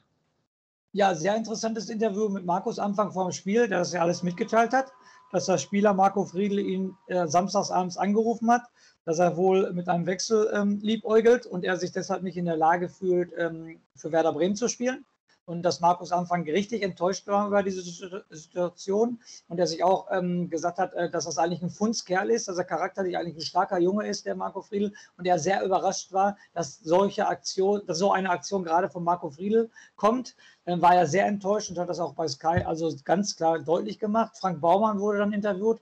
Ja, 0.91 1.15
sehr 1.15 1.35
interessantes 1.35 1.89
Interview 1.89 2.27
mit 2.29 2.45
Markus 2.45 2.79
Anfang 2.79 3.11
vor 3.11 3.29
dem 3.29 3.31
Spiel, 3.31 3.67
der 3.67 3.79
das 3.79 3.93
ja 3.93 4.01
alles 4.01 4.23
mitgeteilt 4.23 4.73
hat 4.73 4.91
dass 5.33 5.47
der 5.47 5.57
Spieler 5.57 5.93
Marco 5.93 6.23
Friedl 6.23 6.59
ihn 6.59 6.95
äh, 7.07 7.27
samstagsabends 7.27 7.97
angerufen 7.97 8.49
hat, 8.51 8.61
dass 9.03 9.19
er 9.19 9.35
wohl 9.35 9.73
mit 9.73 9.89
einem 9.89 10.05
Wechsel 10.05 10.49
ähm, 10.53 10.79
liebäugelt 10.81 11.45
und 11.47 11.65
er 11.65 11.75
sich 11.77 11.91
deshalb 11.91 12.21
nicht 12.23 12.37
in 12.37 12.45
der 12.45 12.55
Lage 12.55 12.87
fühlt, 12.87 13.33
ähm, 13.35 13.81
für 13.95 14.11
Werder 14.11 14.31
Bremen 14.31 14.55
zu 14.55 14.69
spielen 14.69 15.03
und 15.45 15.63
dass 15.63 15.79
Markus 15.79 16.11
Anfang 16.11 16.43
richtig 16.43 16.83
enttäuscht 16.83 17.27
war 17.27 17.47
über 17.47 17.63
diese 17.63 17.81
Situation 18.29 19.19
und 19.47 19.59
er 19.59 19.67
sich 19.67 19.83
auch 19.83 20.07
ähm, 20.11 20.49
gesagt 20.49 20.77
hat, 20.77 20.93
äh, 20.93 21.09
dass 21.09 21.25
das 21.25 21.37
eigentlich 21.37 21.61
ein 21.61 21.69
Fundskerl 21.69 22.29
ist, 22.29 22.47
dass 22.47 22.57
er 22.57 22.63
charakterlich 22.63 23.17
eigentlich 23.17 23.35
ein 23.35 23.41
starker 23.41 23.79
Junge 23.79 24.07
ist, 24.07 24.25
der 24.25 24.35
Marco 24.35 24.61
Friedl 24.61 24.93
und 25.17 25.25
er 25.25 25.39
sehr 25.39 25.63
überrascht 25.63 26.13
war, 26.13 26.37
dass 26.53 26.79
solche 26.79 27.27
Aktion, 27.27 27.81
dass 27.85 27.97
so 27.97 28.11
eine 28.11 28.29
Aktion 28.29 28.63
gerade 28.63 28.89
von 28.89 29.03
Marco 29.03 29.29
Friedl 29.29 29.69
kommt, 29.95 30.35
äh, 30.65 30.79
war 30.79 30.95
er 30.95 31.07
sehr 31.07 31.25
enttäuscht 31.25 31.69
und 31.69 31.77
hat 31.77 31.89
das 31.89 31.99
auch 31.99 32.13
bei 32.13 32.27
Sky 32.27 32.63
also 32.65 32.93
ganz 33.03 33.35
klar 33.35 33.59
deutlich 33.59 33.99
gemacht. 33.99 34.37
Frank 34.37 34.61
Baumann 34.61 34.99
wurde 34.99 35.19
dann 35.19 35.33
interviewt. 35.33 35.81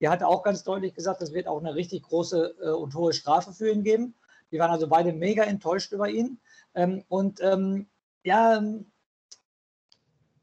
Er 0.00 0.10
hatte 0.10 0.28
auch 0.28 0.42
ganz 0.42 0.62
deutlich 0.62 0.94
gesagt, 0.94 1.22
es 1.22 1.32
wird 1.32 1.48
auch 1.48 1.58
eine 1.58 1.74
richtig 1.74 2.02
große 2.02 2.54
äh, 2.60 2.70
und 2.70 2.94
hohe 2.94 3.12
Strafe 3.12 3.52
für 3.52 3.70
ihn 3.70 3.82
geben. 3.82 4.14
Die 4.52 4.58
waren 4.58 4.70
also 4.70 4.86
beide 4.88 5.12
mega 5.12 5.44
enttäuscht 5.44 5.92
über 5.92 6.08
ihn. 6.08 6.38
Ähm, 6.74 7.04
und 7.08 7.40
ähm, 7.42 7.86
ja, 8.22 8.62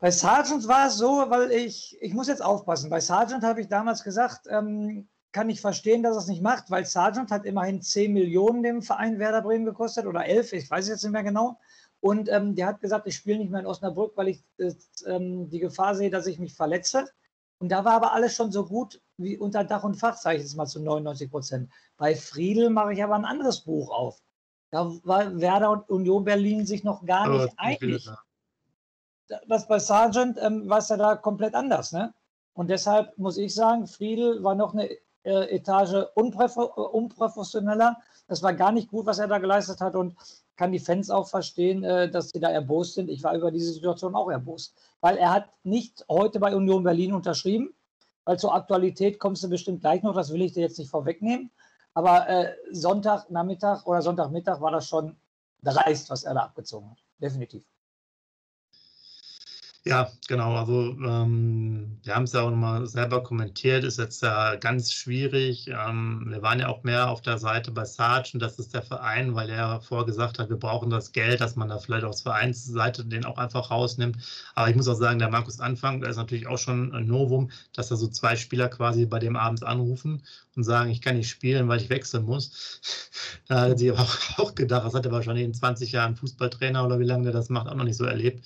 bei 0.06 0.12
Sargent 0.12 0.68
war 0.68 0.86
es 0.86 0.98
so, 0.98 1.26
weil 1.30 1.50
ich, 1.50 1.98
ich 2.00 2.14
muss 2.14 2.28
jetzt 2.28 2.44
aufpassen. 2.44 2.92
Bei 2.92 3.00
Sargent 3.00 3.44
habe 3.44 3.62
ich 3.62 3.70
damals 3.70 4.04
gesagt, 4.04 4.46
ähm, 4.52 5.08
kann 5.32 5.50
ich 5.50 5.60
verstehen, 5.60 6.04
dass 6.04 6.16
er 6.16 6.20
es 6.20 6.28
nicht 6.28 6.44
macht, 6.44 6.70
weil 6.70 6.86
Sargent 6.86 7.32
hat 7.32 7.44
immerhin 7.44 7.82
10 7.82 8.14
Millionen 8.14 8.62
dem 8.62 8.84
Verein 8.84 9.18
Werder 9.18 9.42
Bremen 9.42 9.66
gekostet 9.66 10.06
oder 10.06 10.24
11, 10.24 10.54
ich 10.54 10.70
weiß 10.70 10.90
jetzt 10.90 11.02
nicht 11.02 11.12
mehr 11.12 11.24
genau. 11.24 11.58
Und 12.02 12.30
ähm, 12.30 12.54
der 12.54 12.68
hat 12.68 12.82
gesagt, 12.82 13.08
ich 13.08 13.16
spiele 13.16 13.40
nicht 13.40 13.50
mehr 13.50 13.62
in 13.62 13.66
Osnabrück, 13.66 14.16
weil 14.16 14.28
ich 14.28 14.44
äh, 14.60 14.76
die 15.08 15.60
Gefahr 15.60 15.96
sehe, 15.96 16.12
dass 16.12 16.28
ich 16.28 16.38
mich 16.38 16.54
verletze. 16.54 17.10
Und 17.58 17.70
da 17.70 17.84
war 17.84 17.94
aber 17.94 18.14
alles 18.14 18.36
schon 18.36 18.52
so 18.52 18.64
gut 18.64 19.02
wie 19.18 19.40
unter 19.40 19.64
Dach 19.64 19.84
und 19.84 19.96
Fach, 19.96 20.18
sage 20.18 20.36
ich 20.36 20.44
jetzt 20.44 20.56
mal 20.56 20.68
zu 20.68 20.84
99 20.84 21.32
Prozent. 21.32 21.72
Bei 21.98 22.16
Friedel 22.16 22.70
mache 22.70 22.94
ich 22.94 23.04
aber 23.04 23.16
ein 23.16 23.26
anderes 23.26 23.62
Buch 23.62 23.90
auf. 23.90 24.22
Da 24.70 24.88
war 25.04 25.36
Werder 25.42 25.72
und 25.72 25.90
Union 25.90 26.24
Berlin 26.24 26.68
sich 26.68 26.84
noch 26.84 27.04
gar 27.08 27.28
nicht 27.28 27.54
einig 27.58 28.08
das 29.48 29.68
bei 29.68 29.80
Sargent 29.80 30.38
ähm, 30.42 30.70
war 30.70 30.80
es 30.80 30.90
ja 30.90 30.98
da 30.98 31.16
komplett 31.16 31.56
anders. 31.56 31.92
Ne? 31.92 32.14
Und 32.54 32.70
deshalb 32.70 33.18
muss 33.18 33.38
ich 33.38 33.54
sagen, 33.54 33.88
Friedel 33.88 34.44
war 34.44 34.56
noch 34.56 34.74
eine 34.74 34.90
äh, 35.24 35.56
Etage 35.56 36.08
unprofessioneller. 36.16 37.98
Das 38.28 38.42
war 38.44 38.54
gar 38.54 38.72
nicht 38.72 38.90
gut, 38.90 39.06
was 39.06 39.20
er 39.20 39.28
da 39.28 39.38
geleistet 39.40 39.82
hat 39.82 39.96
und 39.96 40.16
kann 40.56 40.72
die 40.72 40.80
Fans 40.80 41.10
auch 41.10 41.28
verstehen, 41.28 41.84
äh, 41.84 42.10
dass 42.10 42.30
sie 42.30 42.40
da 42.40 42.50
erbost 42.50 42.94
sind. 42.94 43.10
Ich 43.10 43.24
war 43.24 43.36
über 43.36 43.52
diese 43.52 43.74
Situation 43.74 44.16
auch 44.16 44.30
erbost, 44.30 44.76
weil 45.02 45.18
er 45.18 45.34
hat 45.34 45.50
nicht 45.64 46.06
heute 46.10 46.40
bei 46.40 46.56
Union 46.56 46.84
Berlin 46.84 47.14
unterschrieben, 47.14 47.74
weil 48.24 48.40
zur 48.40 48.56
Aktualität 48.56 49.20
kommst 49.20 49.44
du 49.44 49.50
bestimmt 49.50 49.82
gleich 49.82 50.02
noch, 50.04 50.16
das 50.16 50.32
will 50.32 50.42
ich 50.42 50.54
dir 50.54 50.62
jetzt 50.62 50.80
nicht 50.80 50.90
vorwegnehmen. 50.90 51.52
Aber 51.94 52.28
äh, 52.28 52.56
Sonntagnachmittag 52.72 53.86
oder 53.86 54.02
Sonntagmittag 54.02 54.60
war 54.62 54.72
das 54.72 54.88
schon 54.88 55.16
dreist, 55.64 56.10
was 56.10 56.24
er 56.24 56.34
da 56.34 56.42
abgezogen 56.42 56.92
hat. 56.92 56.98
Definitiv. 57.20 57.64
Ja, 59.88 60.12
genau. 60.28 60.56
Also 60.56 60.98
ähm, 61.00 62.00
wir 62.04 62.16
haben 62.16 62.24
es 62.24 62.34
ja 62.34 62.42
auch 62.42 62.50
nochmal 62.50 62.88
selber 62.88 63.22
kommentiert, 63.22 63.84
ist 63.84 64.00
jetzt 64.00 64.24
ja 64.24 64.56
ganz 64.56 64.92
schwierig. 64.92 65.68
Ähm, 65.68 66.26
wir 66.28 66.42
waren 66.42 66.60
ja 66.60 66.70
auch 66.70 66.82
mehr 66.84 67.08
auf 67.12 67.22
der 67.22 67.38
Seite 67.38 67.72
bei 67.72 67.86
Sargent, 67.86 68.42
das 68.42 68.58
ist 68.58 68.74
der 68.74 68.82
Verein, 68.82 69.36
weil 69.36 69.48
er 69.48 69.82
vorher 69.82 70.08
gesagt 70.08 70.40
hat, 70.40 70.50
wir 70.50 70.58
brauchen 70.58 70.90
das 70.90 71.12
Geld, 71.12 71.40
dass 71.40 71.56
man 71.56 71.70
da 71.70 71.78
vielleicht 71.78 72.04
auf 72.04 72.20
Vereinsseite 72.20 73.06
den 73.06 73.26
auch 73.26 73.38
einfach 73.38 73.70
rausnimmt. 73.70 74.18
Aber 74.56 74.70
ich 74.72 74.76
muss 74.76 74.88
auch 74.88 74.96
sagen, 74.96 75.20
der 75.20 75.30
Markus 75.30 75.60
Anfang, 75.60 76.02
der 76.02 76.10
ist 76.10 76.18
natürlich 76.18 76.48
auch 76.48 76.58
schon 76.58 76.92
ein 76.92 77.06
Novum, 77.06 77.52
dass 77.74 77.90
da 77.90 77.96
so 77.96 78.08
zwei 78.08 78.36
Spieler 78.38 78.70
quasi 78.70 79.06
bei 79.06 79.20
dem 79.20 79.36
abends 79.36 79.62
anrufen 79.62 80.24
und 80.56 80.64
sagen, 80.64 80.90
ich 80.90 81.02
kann 81.02 81.16
nicht 81.16 81.30
spielen, 81.30 81.68
weil 81.68 81.80
ich 81.80 81.92
wechseln 81.92 82.26
muss. 82.26 82.82
da 83.48 83.62
hat 83.62 83.78
sie 83.78 83.92
aber 83.92 84.08
auch 84.38 84.56
gedacht, 84.56 84.84
das 84.84 84.96
hat 84.96 85.06
er 85.06 85.12
wahrscheinlich 85.12 85.46
in 85.46 85.54
20 85.54 85.92
Jahren 85.92 86.16
Fußballtrainer 86.16 86.84
oder 86.84 87.00
wie 87.00 87.04
lange 87.04 87.26
der 87.26 87.34
das 87.34 87.50
macht, 87.50 87.68
auch 87.68 87.76
noch 87.76 87.84
nicht 87.86 87.98
so 87.98 88.06
erlebt 88.06 88.44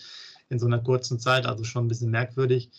in 0.50 0.60
so 0.60 0.66
einer 0.66 0.80
kurzen 0.80 1.20
Zeit, 1.20 1.46
also 1.46 1.64
schon 1.64 1.86
ein 1.86 1.88
bisschen 1.88 2.12
merkwürdig. 2.12 2.72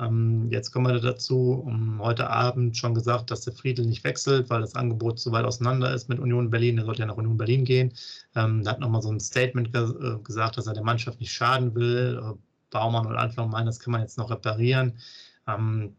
Ähm, 0.00 0.48
jetzt 0.50 0.72
kommen 0.72 0.92
wir 0.92 1.00
dazu, 1.00 1.62
um 1.66 2.00
heute 2.00 2.28
Abend 2.28 2.76
schon 2.76 2.94
gesagt, 2.94 3.30
dass 3.30 3.42
der 3.42 3.52
Friedel 3.52 3.86
nicht 3.86 4.02
wechselt, 4.04 4.50
weil 4.50 4.60
das 4.60 4.74
Angebot 4.74 5.20
zu 5.20 5.30
weit 5.30 5.44
auseinander 5.44 5.94
ist 5.94 6.08
mit 6.08 6.18
Union 6.18 6.50
Berlin. 6.50 6.78
Er 6.78 6.84
sollte 6.84 7.00
ja 7.00 7.06
nach 7.06 7.16
Union 7.16 7.36
Berlin 7.36 7.64
gehen. 7.64 7.92
Ähm, 8.34 8.64
da 8.64 8.72
hat 8.72 8.80
nochmal 8.80 9.02
so 9.02 9.10
ein 9.10 9.20
Statement 9.20 9.72
ge 9.72 9.82
äh, 9.82 10.18
gesagt, 10.22 10.56
dass 10.56 10.66
er 10.66 10.74
der 10.74 10.82
Mannschaft 10.82 11.20
nicht 11.20 11.32
schaden 11.32 11.74
will. 11.74 12.20
Äh, 12.22 12.34
Baumann 12.70 13.06
und 13.06 13.16
Anfang 13.16 13.50
meinen, 13.50 13.66
das 13.66 13.78
kann 13.78 13.92
man 13.92 14.00
jetzt 14.00 14.18
noch 14.18 14.30
reparieren. 14.30 14.98
Ähm, 15.46 15.94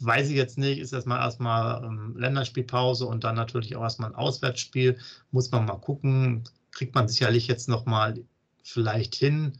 weiß 0.00 0.28
ich 0.28 0.36
jetzt 0.36 0.58
nicht, 0.58 0.80
ist 0.80 0.92
erstmal 0.92 1.20
erstmal 1.20 1.84
ähm, 1.84 2.16
Länderspielpause 2.16 3.06
und 3.06 3.22
dann 3.22 3.36
natürlich 3.36 3.76
auch 3.76 3.82
erstmal 3.82 4.10
ein 4.10 4.16
Auswärtsspiel. 4.16 4.98
Muss 5.30 5.50
man 5.52 5.66
mal 5.66 5.76
gucken. 5.76 6.44
Kriegt 6.72 6.96
man 6.96 7.06
sicherlich 7.06 7.46
jetzt 7.46 7.68
nochmal 7.68 8.24
vielleicht 8.64 9.14
hin 9.14 9.52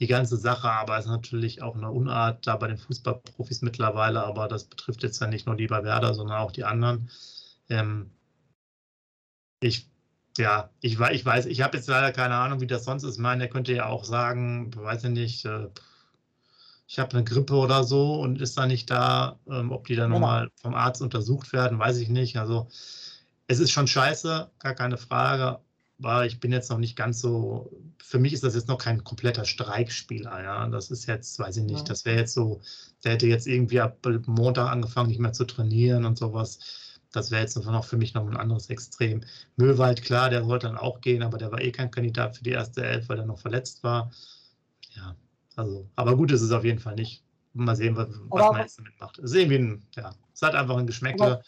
die 0.00 0.06
ganze 0.06 0.36
Sache, 0.36 0.70
aber 0.70 0.96
es 0.98 1.06
ist 1.06 1.10
natürlich 1.10 1.62
auch 1.62 1.74
eine 1.74 1.90
Unart 1.90 2.46
da 2.46 2.56
bei 2.56 2.68
den 2.68 2.78
Fußballprofis 2.78 3.62
mittlerweile, 3.62 4.24
aber 4.24 4.46
das 4.46 4.64
betrifft 4.64 5.02
jetzt 5.02 5.20
ja 5.20 5.26
nicht 5.26 5.46
nur 5.46 5.56
die 5.56 5.66
bei 5.66 5.82
Werder, 5.82 6.14
sondern 6.14 6.38
auch 6.38 6.52
die 6.52 6.64
anderen. 6.64 7.10
Ähm, 7.68 8.10
ich, 9.60 9.90
ja, 10.36 10.70
ich, 10.80 11.00
ich 11.00 11.24
weiß, 11.24 11.46
ich 11.46 11.62
habe 11.62 11.76
jetzt 11.76 11.88
leider 11.88 12.12
keine 12.12 12.36
Ahnung, 12.36 12.60
wie 12.60 12.68
das 12.68 12.84
sonst 12.84 13.02
ist. 13.02 13.16
Ich 13.16 13.20
meine, 13.20 13.44
er 13.44 13.50
könnte 13.50 13.74
ja 13.74 13.86
auch 13.86 14.04
sagen, 14.04 14.70
weiß 14.76 15.04
ich 15.04 15.10
nicht, 15.10 15.44
äh, 15.44 15.68
ich 16.86 16.98
habe 16.98 17.12
eine 17.12 17.24
Grippe 17.24 17.54
oder 17.54 17.84
so 17.84 18.20
und 18.20 18.40
ist 18.40 18.56
da 18.56 18.66
nicht 18.66 18.90
da, 18.90 19.38
ähm, 19.48 19.72
ob 19.72 19.86
die 19.88 19.96
dann 19.96 20.10
genau. 20.10 20.20
nochmal 20.20 20.50
vom 20.62 20.74
Arzt 20.74 21.02
untersucht 21.02 21.52
werden, 21.52 21.78
weiß 21.78 21.98
ich 21.98 22.08
nicht. 22.08 22.38
Also 22.38 22.68
es 23.48 23.58
ist 23.58 23.72
schon 23.72 23.88
scheiße, 23.88 24.50
gar 24.60 24.74
keine 24.74 24.96
Frage, 24.96 25.60
aber 26.00 26.26
ich 26.26 26.38
bin 26.38 26.52
jetzt 26.52 26.70
noch 26.70 26.78
nicht 26.78 26.96
ganz 26.96 27.20
so, 27.20 27.70
für 27.98 28.18
mich 28.18 28.32
ist 28.32 28.44
das 28.44 28.54
jetzt 28.54 28.68
noch 28.68 28.78
kein 28.78 29.02
kompletter 29.02 29.44
Streikspieler, 29.44 30.42
ja. 30.42 30.68
Das 30.68 30.90
ist 30.90 31.06
jetzt, 31.06 31.38
weiß 31.38 31.56
ich 31.56 31.64
nicht, 31.64 31.78
ja. 31.78 31.84
das 31.84 32.04
wäre 32.04 32.18
jetzt 32.18 32.34
so, 32.34 32.60
der 33.04 33.12
hätte 33.12 33.26
jetzt 33.26 33.46
irgendwie 33.46 33.80
ab 33.80 33.98
Montag 34.26 34.70
angefangen, 34.70 35.08
nicht 35.08 35.20
mehr 35.20 35.32
zu 35.32 35.44
trainieren 35.44 36.04
und 36.04 36.18
sowas. 36.18 36.58
Das 37.10 37.30
wäre 37.30 37.40
jetzt 37.42 37.56
noch 37.56 37.84
für 37.84 37.96
mich 37.96 38.14
noch 38.14 38.26
ein 38.26 38.36
anderes 38.36 38.68
Extrem. 38.70 39.22
Möwald, 39.56 40.02
klar, 40.02 40.30
der 40.30 40.46
wollte 40.46 40.66
dann 40.66 40.76
auch 40.76 41.00
gehen, 41.00 41.22
aber 41.22 41.38
der 41.38 41.50
war 41.50 41.60
eh 41.60 41.72
kein 41.72 41.90
Kandidat 41.90 42.36
für 42.36 42.44
die 42.44 42.50
erste 42.50 42.84
Elf, 42.84 43.08
weil 43.08 43.18
er 43.18 43.26
noch 43.26 43.38
verletzt 43.38 43.82
war. 43.82 44.10
Ja, 44.94 45.16
also, 45.56 45.88
aber 45.96 46.16
gut 46.16 46.30
ist 46.30 46.42
es 46.42 46.52
auf 46.52 46.64
jeden 46.64 46.78
Fall 46.78 46.94
nicht. 46.94 47.24
Mal 47.54 47.74
sehen, 47.74 47.96
was, 47.96 48.08
was 48.28 48.52
man 48.52 48.60
jetzt 48.60 48.78
damit 48.78 49.00
macht. 49.00 49.18
Es 49.18 49.30
ist 49.30 49.36
irgendwie 49.36 49.58
ein, 49.58 49.82
ja, 49.96 50.14
es 50.32 50.42
hat 50.42 50.54
einfach 50.54 50.76
ein 50.76 50.86
Geschmäckle. 50.86 51.42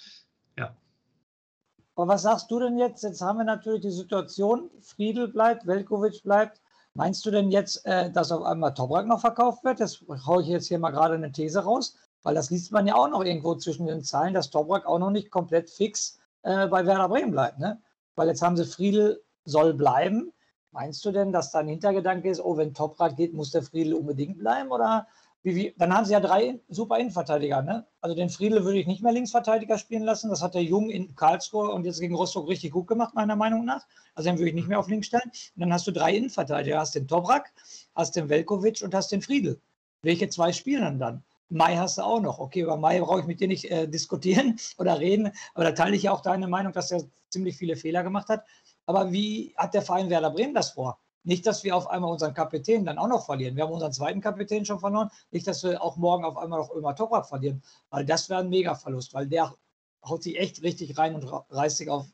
Aber 2.01 2.15
was 2.15 2.23
sagst 2.23 2.51
du 2.51 2.59
denn 2.59 2.79
jetzt? 2.79 3.03
Jetzt 3.03 3.21
haben 3.21 3.37
wir 3.37 3.45
natürlich 3.45 3.83
die 3.83 3.91
Situation, 3.91 4.71
Friedel 4.81 5.29
bleibt, 5.29 5.67
Velkovic 5.67 6.23
bleibt. 6.23 6.63
Meinst 6.95 7.27
du 7.27 7.31
denn 7.31 7.51
jetzt, 7.51 7.85
äh, 7.85 8.11
dass 8.11 8.33
auf 8.33 8.43
einmal 8.43 8.73
Toprak 8.73 9.07
noch 9.07 9.21
verkauft 9.21 9.65
wird? 9.65 9.81
Das 9.81 10.03
haue 10.25 10.41
ich 10.41 10.49
jetzt 10.49 10.69
hier 10.69 10.79
mal 10.79 10.93
gerade 10.93 11.13
eine 11.13 11.31
These 11.31 11.59
raus, 11.63 11.95
weil 12.23 12.35
das 12.35 12.49
liest 12.49 12.73
man 12.73 12.87
ja 12.87 12.95
auch 12.95 13.11
noch 13.11 13.23
irgendwo 13.23 13.55
zwischen 13.55 13.87
den 13.87 14.03
Zeilen, 14.03 14.33
dass 14.33 14.49
Toprak 14.49 14.87
auch 14.87 14.99
noch 14.99 15.11
nicht 15.11 15.31
komplett 15.31 15.69
fix 15.69 16.19
äh, 16.41 16.69
bei 16.69 16.87
Werder 16.87 17.11
Bremen 17.11 17.33
bleibt. 17.33 17.59
Ne? 17.59 17.79
Weil 18.15 18.29
jetzt 18.29 18.41
haben 18.41 18.57
sie 18.57 18.65
Friedel 18.65 19.23
soll 19.45 19.75
bleiben. 19.75 20.33
Meinst 20.73 21.05
du 21.05 21.13
denn, 21.13 21.33
dass 21.33 21.53
da 21.53 21.59
ein 21.59 21.69
Hintergedanke 21.69 22.31
ist, 22.31 22.41
oh, 22.41 22.57
wenn 22.57 22.73
Toprak 22.73 23.17
geht, 23.17 23.35
muss 23.35 23.51
der 23.51 23.63
Friedel 23.63 23.93
unbedingt 23.93 24.39
bleiben? 24.39 24.71
Oder 24.71 25.07
wie, 25.43 25.55
wie, 25.55 25.75
dann 25.79 25.95
haben 25.95 26.05
sie 26.05 26.13
ja 26.13 26.21
drei 26.21 26.61
super 26.69 26.99
Innenverteidiger. 26.99 27.63
Ne? 27.63 27.87
Also 28.01 28.15
den 28.15 28.29
Friedel 28.29 28.65
würde 28.65 28.79
ich 28.79 28.87
nicht 28.87 29.03
mehr 29.03 29.13
Linksverteidiger 29.13 29.79
spielen 29.79 30.03
lassen. 30.03 30.29
Das 30.29 30.43
hat 30.43 30.55
der 30.55 30.63
Jung 30.63 30.91
in 30.91 31.15
Karlsruhe 31.15 31.71
und 31.71 31.87
jetzt 31.87 32.01
gegen 32.01 32.15
Rostock 32.15 32.49
richtig 32.49 32.73
gut 32.73 32.87
gemacht, 32.87 33.15
meiner 33.15 33.37
Meinung 33.37 33.65
nach. 33.65 33.87
Also 34.15 34.29
den 34.29 34.39
würde 34.39 34.51
ich 34.51 34.55
nicht 34.55 34.69
mehr 34.69 34.79
auf 34.79 34.89
links 34.89 35.07
stellen. 35.07 35.31
Und 35.55 35.61
dann 35.61 35.73
hast 35.73 35.87
du 35.87 35.93
drei 35.93 36.15
Innenverteidiger. 36.15 36.79
Hast 36.79 36.95
den 36.95 37.09
Toprak, 37.09 37.53
hast 37.95 38.17
den 38.17 38.29
Velkovic 38.29 38.83
und 38.83 38.95
hast 38.95 39.13
den 39.13 39.23
Friedel. 39.23 39.61
Welche 40.03 40.29
zwei 40.29 40.53
spielen 40.53 40.99
dann? 40.99 41.25
Mai 41.49 41.77
hast 41.77 41.99
du 41.99 42.03
auch 42.03 42.21
noch. 42.21 42.39
Okay, 42.39 42.61
über 42.61 42.77
Mai 42.77 43.01
brauche 43.01 43.21
ich 43.21 43.27
mit 43.27 43.41
dir 43.41 43.49
nicht 43.49 43.65
äh, 43.71 43.89
diskutieren 43.89 44.57
oder 44.79 45.01
reden, 45.01 45.33
aber 45.55 45.65
da 45.65 45.73
teile 45.73 45.97
ich 45.97 46.05
ja 46.05 46.13
auch 46.13 46.21
deine 46.21 46.47
Meinung, 46.47 46.73
dass 46.73 46.93
er 46.93 47.03
ziemlich 47.29 47.57
viele 47.57 47.77
Fehler 47.77 48.05
gemacht 48.05 48.29
hat. 48.29 48.45
Aber 48.87 49.11
wie 49.11 49.53
hat 49.57 49.75
der 49.75 49.83
Verein 49.83 50.11
Werder 50.11 50.31
Bremen 50.31 50.55
das 50.55 50.71
vor? 50.71 50.99
Nicht, 51.23 51.47
dass 51.47 51.65
wir 51.65 51.77
auf 51.77 51.89
einmal 51.89 52.11
unseren 52.11 52.33
Kapitän 52.33 52.85
dann 52.85 52.99
auch 52.99 53.09
noch 53.09 53.27
verlieren. 53.27 53.55
Wir 53.55 53.65
haben 53.65 53.73
unseren 53.73 53.93
zweiten 53.93 54.21
Kapitän 54.21 54.65
schon 54.65 54.81
verloren. 54.81 55.11
Nicht, 55.31 55.47
dass 55.47 55.63
wir 55.63 55.83
auch 55.83 55.97
morgen 55.97 56.25
auf 56.25 56.39
einmal 56.39 56.61
noch 56.61 56.75
Ömer 56.75 56.95
Toprak 56.95 57.29
verlieren. 57.29 57.63
Weil 57.91 58.07
das 58.07 58.31
wäre 58.31 58.41
ein 58.41 58.49
Mega-Verlust, 58.49 59.13
weil 59.13 59.27
der 59.27 59.55
haut 60.03 60.23
sich 60.23 60.39
echt 60.39 60.63
richtig 60.63 60.97
rein 60.97 61.15
und 61.15 61.25
reißt 61.51 61.77
sich 61.77 61.91
auf, 61.91 62.07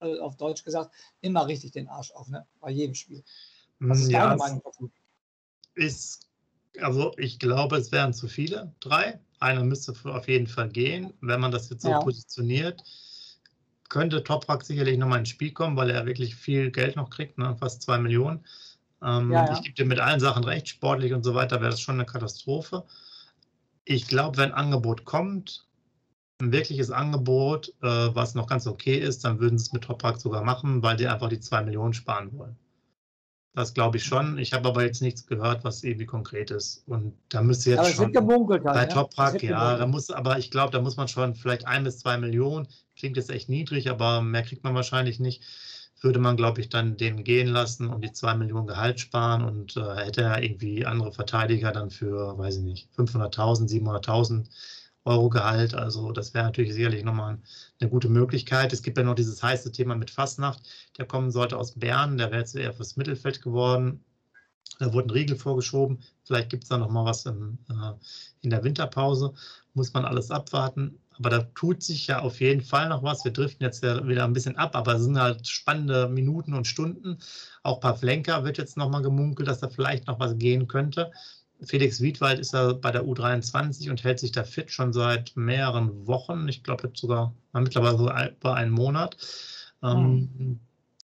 äh, 0.00 0.18
auf 0.18 0.36
Deutsch 0.36 0.64
gesagt 0.64 0.92
immer 1.20 1.46
richtig 1.46 1.72
den 1.72 1.88
Arsch 1.88 2.10
auf, 2.12 2.28
ne? 2.28 2.44
bei 2.60 2.70
jedem 2.70 2.94
Spiel. 2.94 3.22
Was 3.78 4.00
ist 4.00 4.10
ja, 4.10 4.24
deine 4.24 4.36
Meinung 4.36 4.60
dazu? 4.64 4.90
Ist, 5.74 6.28
also 6.80 7.12
ich 7.18 7.38
glaube, 7.38 7.76
es 7.76 7.92
wären 7.92 8.12
zu 8.12 8.26
viele, 8.26 8.74
drei. 8.80 9.20
Einer 9.38 9.62
müsste 9.62 9.94
auf 10.04 10.28
jeden 10.28 10.48
Fall 10.48 10.68
gehen, 10.68 11.14
wenn 11.20 11.40
man 11.40 11.52
das 11.52 11.70
jetzt 11.70 11.82
so 11.82 11.90
ja. 11.90 12.00
positioniert 12.00 12.84
könnte 13.90 14.24
Toprak 14.24 14.64
sicherlich 14.64 14.96
nochmal 14.96 15.18
ins 15.18 15.28
Spiel 15.28 15.52
kommen, 15.52 15.76
weil 15.76 15.90
er 15.90 16.06
wirklich 16.06 16.34
viel 16.34 16.70
Geld 16.70 16.96
noch 16.96 17.10
kriegt, 17.10 17.36
ne? 17.36 17.54
fast 17.58 17.82
zwei 17.82 17.98
Millionen. 17.98 18.44
Ähm, 19.02 19.30
ja, 19.30 19.44
ja. 19.44 19.52
Ich 19.52 19.62
gebe 19.62 19.74
dir 19.74 19.84
mit 19.84 19.98
allen 19.98 20.20
Sachen 20.20 20.44
recht, 20.44 20.68
sportlich 20.68 21.12
und 21.12 21.24
so 21.24 21.34
weiter 21.34 21.60
wäre 21.60 21.70
das 21.70 21.80
schon 21.80 21.96
eine 21.96 22.06
Katastrophe. 22.06 22.84
Ich 23.84 24.06
glaube, 24.06 24.38
wenn 24.38 24.52
ein 24.52 24.64
Angebot 24.64 25.04
kommt, 25.04 25.66
ein 26.40 26.52
wirkliches 26.52 26.90
Angebot, 26.90 27.74
äh, 27.82 28.14
was 28.14 28.34
noch 28.34 28.46
ganz 28.46 28.66
okay 28.66 28.96
ist, 28.96 29.24
dann 29.24 29.40
würden 29.40 29.58
sie 29.58 29.66
es 29.66 29.72
mit 29.72 29.84
Toprak 29.84 30.20
sogar 30.20 30.42
machen, 30.42 30.82
weil 30.82 30.96
die 30.96 31.08
einfach 31.08 31.28
die 31.28 31.40
zwei 31.40 31.62
Millionen 31.62 31.92
sparen 31.92 32.32
wollen. 32.38 32.56
Das 33.52 33.74
glaube 33.74 33.96
ich 33.96 34.04
schon. 34.04 34.38
Ich 34.38 34.52
habe 34.52 34.68
aber 34.68 34.84
jetzt 34.84 35.02
nichts 35.02 35.26
gehört, 35.26 35.64
was 35.64 35.82
irgendwie 35.82 36.06
konkret 36.06 36.52
ist. 36.52 36.84
Und 36.86 37.14
da 37.30 37.42
müsste 37.42 37.70
jetzt 37.70 37.80
aber 37.80 37.88
schon 37.88 38.12
gemunkelt 38.12 38.62
bei 38.62 38.72
halt, 38.72 38.92
Toprak, 38.92 39.42
ja, 39.42 39.76
da 39.76 39.86
muss, 39.86 40.10
aber 40.10 40.38
ich 40.38 40.52
glaube, 40.52 40.70
da 40.70 40.80
muss 40.80 40.96
man 40.96 41.08
schon 41.08 41.34
vielleicht 41.34 41.66
ein 41.66 41.82
bis 41.82 41.98
zwei 41.98 42.16
Millionen. 42.16 42.68
Klingt 42.96 43.16
jetzt 43.16 43.30
echt 43.30 43.48
niedrig, 43.48 43.90
aber 43.90 44.22
mehr 44.22 44.42
kriegt 44.42 44.62
man 44.62 44.74
wahrscheinlich 44.74 45.18
nicht. 45.18 45.42
Würde 46.00 46.20
man, 46.20 46.36
glaube 46.36 46.60
ich, 46.60 46.68
dann 46.68 46.96
den 46.96 47.24
gehen 47.24 47.48
lassen 47.48 47.88
und 47.88 48.02
die 48.02 48.12
zwei 48.12 48.34
Millionen 48.34 48.68
Gehalt 48.68 49.00
sparen 49.00 49.42
und 49.42 49.76
äh, 49.76 49.96
hätte 49.96 50.22
er 50.22 50.42
irgendwie 50.42 50.86
andere 50.86 51.12
Verteidiger 51.12 51.72
dann 51.72 51.90
für, 51.90 52.38
weiß 52.38 52.58
ich 52.58 52.62
nicht, 52.62 52.88
500.000, 52.96 53.68
700.000 53.68 54.46
Euro 55.04 55.28
Gehalt. 55.30 55.74
Also 55.74 56.12
das 56.12 56.34
wäre 56.34 56.44
natürlich 56.44 56.74
sicherlich 56.74 57.04
nochmal 57.04 57.38
eine 57.80 57.90
gute 57.90 58.08
Möglichkeit. 58.08 58.72
Es 58.72 58.82
gibt 58.82 58.98
ja 58.98 59.04
noch 59.04 59.14
dieses 59.14 59.42
heiße 59.42 59.72
Thema 59.72 59.94
mit 59.96 60.10
Fastnacht, 60.10 60.60
der 60.98 61.06
kommen 61.06 61.30
sollte 61.30 61.56
aus 61.58 61.72
Bern, 61.78 62.18
der 62.18 62.30
wäre 62.30 62.40
jetzt 62.40 62.54
eher 62.56 62.72
fürs 62.72 62.96
Mittelfeld 62.96 63.42
geworden. 63.42 64.04
Da 64.78 64.92
wurde 64.92 65.08
ein 65.08 65.10
Riegel 65.10 65.36
vorgeschoben. 65.36 66.02
Vielleicht 66.24 66.50
gibt 66.50 66.62
es 66.62 66.68
da 66.70 66.78
noch 66.78 66.90
mal 66.90 67.04
was 67.04 67.26
im, 67.26 67.58
äh, 67.68 67.92
in 68.40 68.50
der 68.50 68.64
Winterpause. 68.64 69.34
Muss 69.74 69.92
man 69.92 70.04
alles 70.04 70.30
abwarten. 70.30 70.98
Aber 71.18 71.28
da 71.28 71.42
tut 71.54 71.82
sich 71.82 72.06
ja 72.06 72.20
auf 72.20 72.40
jeden 72.40 72.62
Fall 72.62 72.88
noch 72.88 73.02
was. 73.02 73.24
Wir 73.24 73.32
driften 73.32 73.62
jetzt 73.62 73.82
ja 73.82 74.06
wieder 74.08 74.24
ein 74.24 74.32
bisschen 74.32 74.56
ab, 74.56 74.74
aber 74.74 74.94
es 74.94 75.02
sind 75.02 75.20
halt 75.20 75.46
spannende 75.46 76.08
Minuten 76.08 76.54
und 76.54 76.66
Stunden. 76.66 77.18
Auch 77.62 77.80
Pavlenka 77.80 78.42
wird 78.44 78.56
jetzt 78.56 78.78
noch 78.78 78.88
mal 78.88 79.02
gemunkelt, 79.02 79.48
dass 79.48 79.60
da 79.60 79.68
vielleicht 79.68 80.06
noch 80.06 80.18
was 80.18 80.38
gehen 80.38 80.66
könnte. 80.66 81.10
Felix 81.62 82.00
Wiedwald 82.00 82.38
ist 82.38 82.52
ja 82.52 82.72
bei 82.72 82.90
der 82.90 83.04
U23 83.04 83.90
und 83.90 84.02
hält 84.02 84.18
sich 84.18 84.32
da 84.32 84.44
fit 84.44 84.70
schon 84.70 84.92
seit 84.92 85.36
mehreren 85.36 86.06
Wochen. 86.06 86.48
Ich 86.48 86.62
glaube 86.62 86.88
jetzt 86.88 87.00
sogar 87.00 87.34
mittlerweile 87.52 87.98
so 87.98 88.10
über 88.10 88.54
einen 88.54 88.70
Monat. 88.70 89.16
Mhm. 89.82 90.60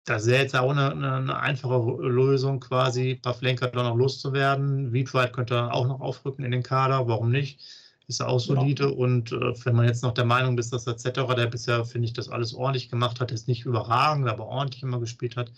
das 0.04 0.26
wäre 0.26 0.42
jetzt 0.42 0.54
auch 0.54 0.70
eine, 0.70 0.92
eine, 0.92 1.36
einfache 1.36 1.78
Lösung, 2.00 2.60
quasi 2.60 3.16
Pavlenka 3.16 3.66
da 3.68 3.82
noch 3.82 3.96
loszuwerden. 3.96 4.92
Wiedwald 4.92 5.32
könnte 5.32 5.72
auch 5.72 5.86
noch 5.86 6.00
aufrücken 6.00 6.44
in 6.44 6.52
den 6.52 6.62
Kader, 6.62 7.08
warum 7.08 7.30
nicht? 7.30 7.60
Ist 8.06 8.20
er 8.20 8.28
auch 8.28 8.38
solide 8.38 8.84
genau. 8.84 8.96
und 8.96 9.32
äh, 9.32 9.52
wenn 9.64 9.74
man 9.74 9.86
jetzt 9.86 10.02
noch 10.02 10.14
der 10.14 10.24
Meinung 10.24 10.58
ist, 10.58 10.72
dass 10.72 10.84
der 10.84 10.96
Zetterer, 10.96 11.34
der 11.34 11.46
bisher, 11.46 11.84
finde 11.84 12.06
ich, 12.06 12.12
das 12.12 12.28
alles 12.28 12.54
ordentlich 12.54 12.88
gemacht 12.88 13.20
hat, 13.20 13.30
jetzt 13.30 13.48
nicht 13.48 13.64
überragend, 13.64 14.28
aber 14.28 14.46
ordentlich 14.46 14.82
immer 14.82 15.00
gespielt 15.00 15.36
hat, 15.36 15.50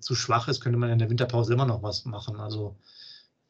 zu 0.00 0.14
schwach 0.14 0.48
ist, 0.48 0.60
könnte 0.60 0.78
man 0.78 0.90
in 0.90 0.98
der 0.98 1.10
Winterpause 1.10 1.52
immer 1.52 1.66
noch 1.66 1.82
was 1.82 2.04
machen. 2.04 2.40
Also 2.40 2.76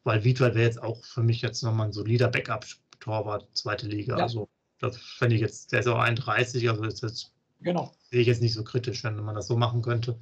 weil 0.06 0.22
Wiedwald 0.22 0.54
wäre 0.54 0.66
jetzt 0.66 0.82
auch 0.82 1.04
für 1.04 1.22
mich 1.22 1.42
jetzt 1.42 1.62
nochmal 1.62 1.88
ein 1.88 1.92
solider 1.92 2.28
Backup-Torwart, 2.28 3.48
zweite 3.54 3.88
Liga. 3.88 4.16
Ja. 4.16 4.22
Also 4.22 4.48
das 4.78 4.96
fände 4.96 5.34
ich 5.34 5.40
jetzt, 5.40 5.72
der 5.72 5.80
ist 5.80 5.88
auch 5.88 5.98
31, 5.98 6.70
also 6.70 6.84
ist 6.84 7.02
jetzt, 7.02 7.32
genau. 7.60 7.92
sehe 8.10 8.20
ich 8.20 8.28
jetzt 8.28 8.40
nicht 8.40 8.54
so 8.54 8.62
kritisch, 8.62 9.02
wenn 9.02 9.16
man 9.16 9.34
das 9.34 9.48
so 9.48 9.56
machen 9.56 9.82
könnte. 9.82 10.16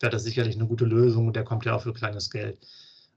Wäre 0.00 0.10
das 0.10 0.24
sicherlich 0.24 0.56
eine 0.56 0.66
gute 0.66 0.86
Lösung 0.86 1.26
und 1.26 1.36
der 1.36 1.44
kommt 1.44 1.66
ja 1.66 1.74
auch 1.74 1.82
für 1.82 1.92
kleines 1.92 2.30
Geld. 2.30 2.58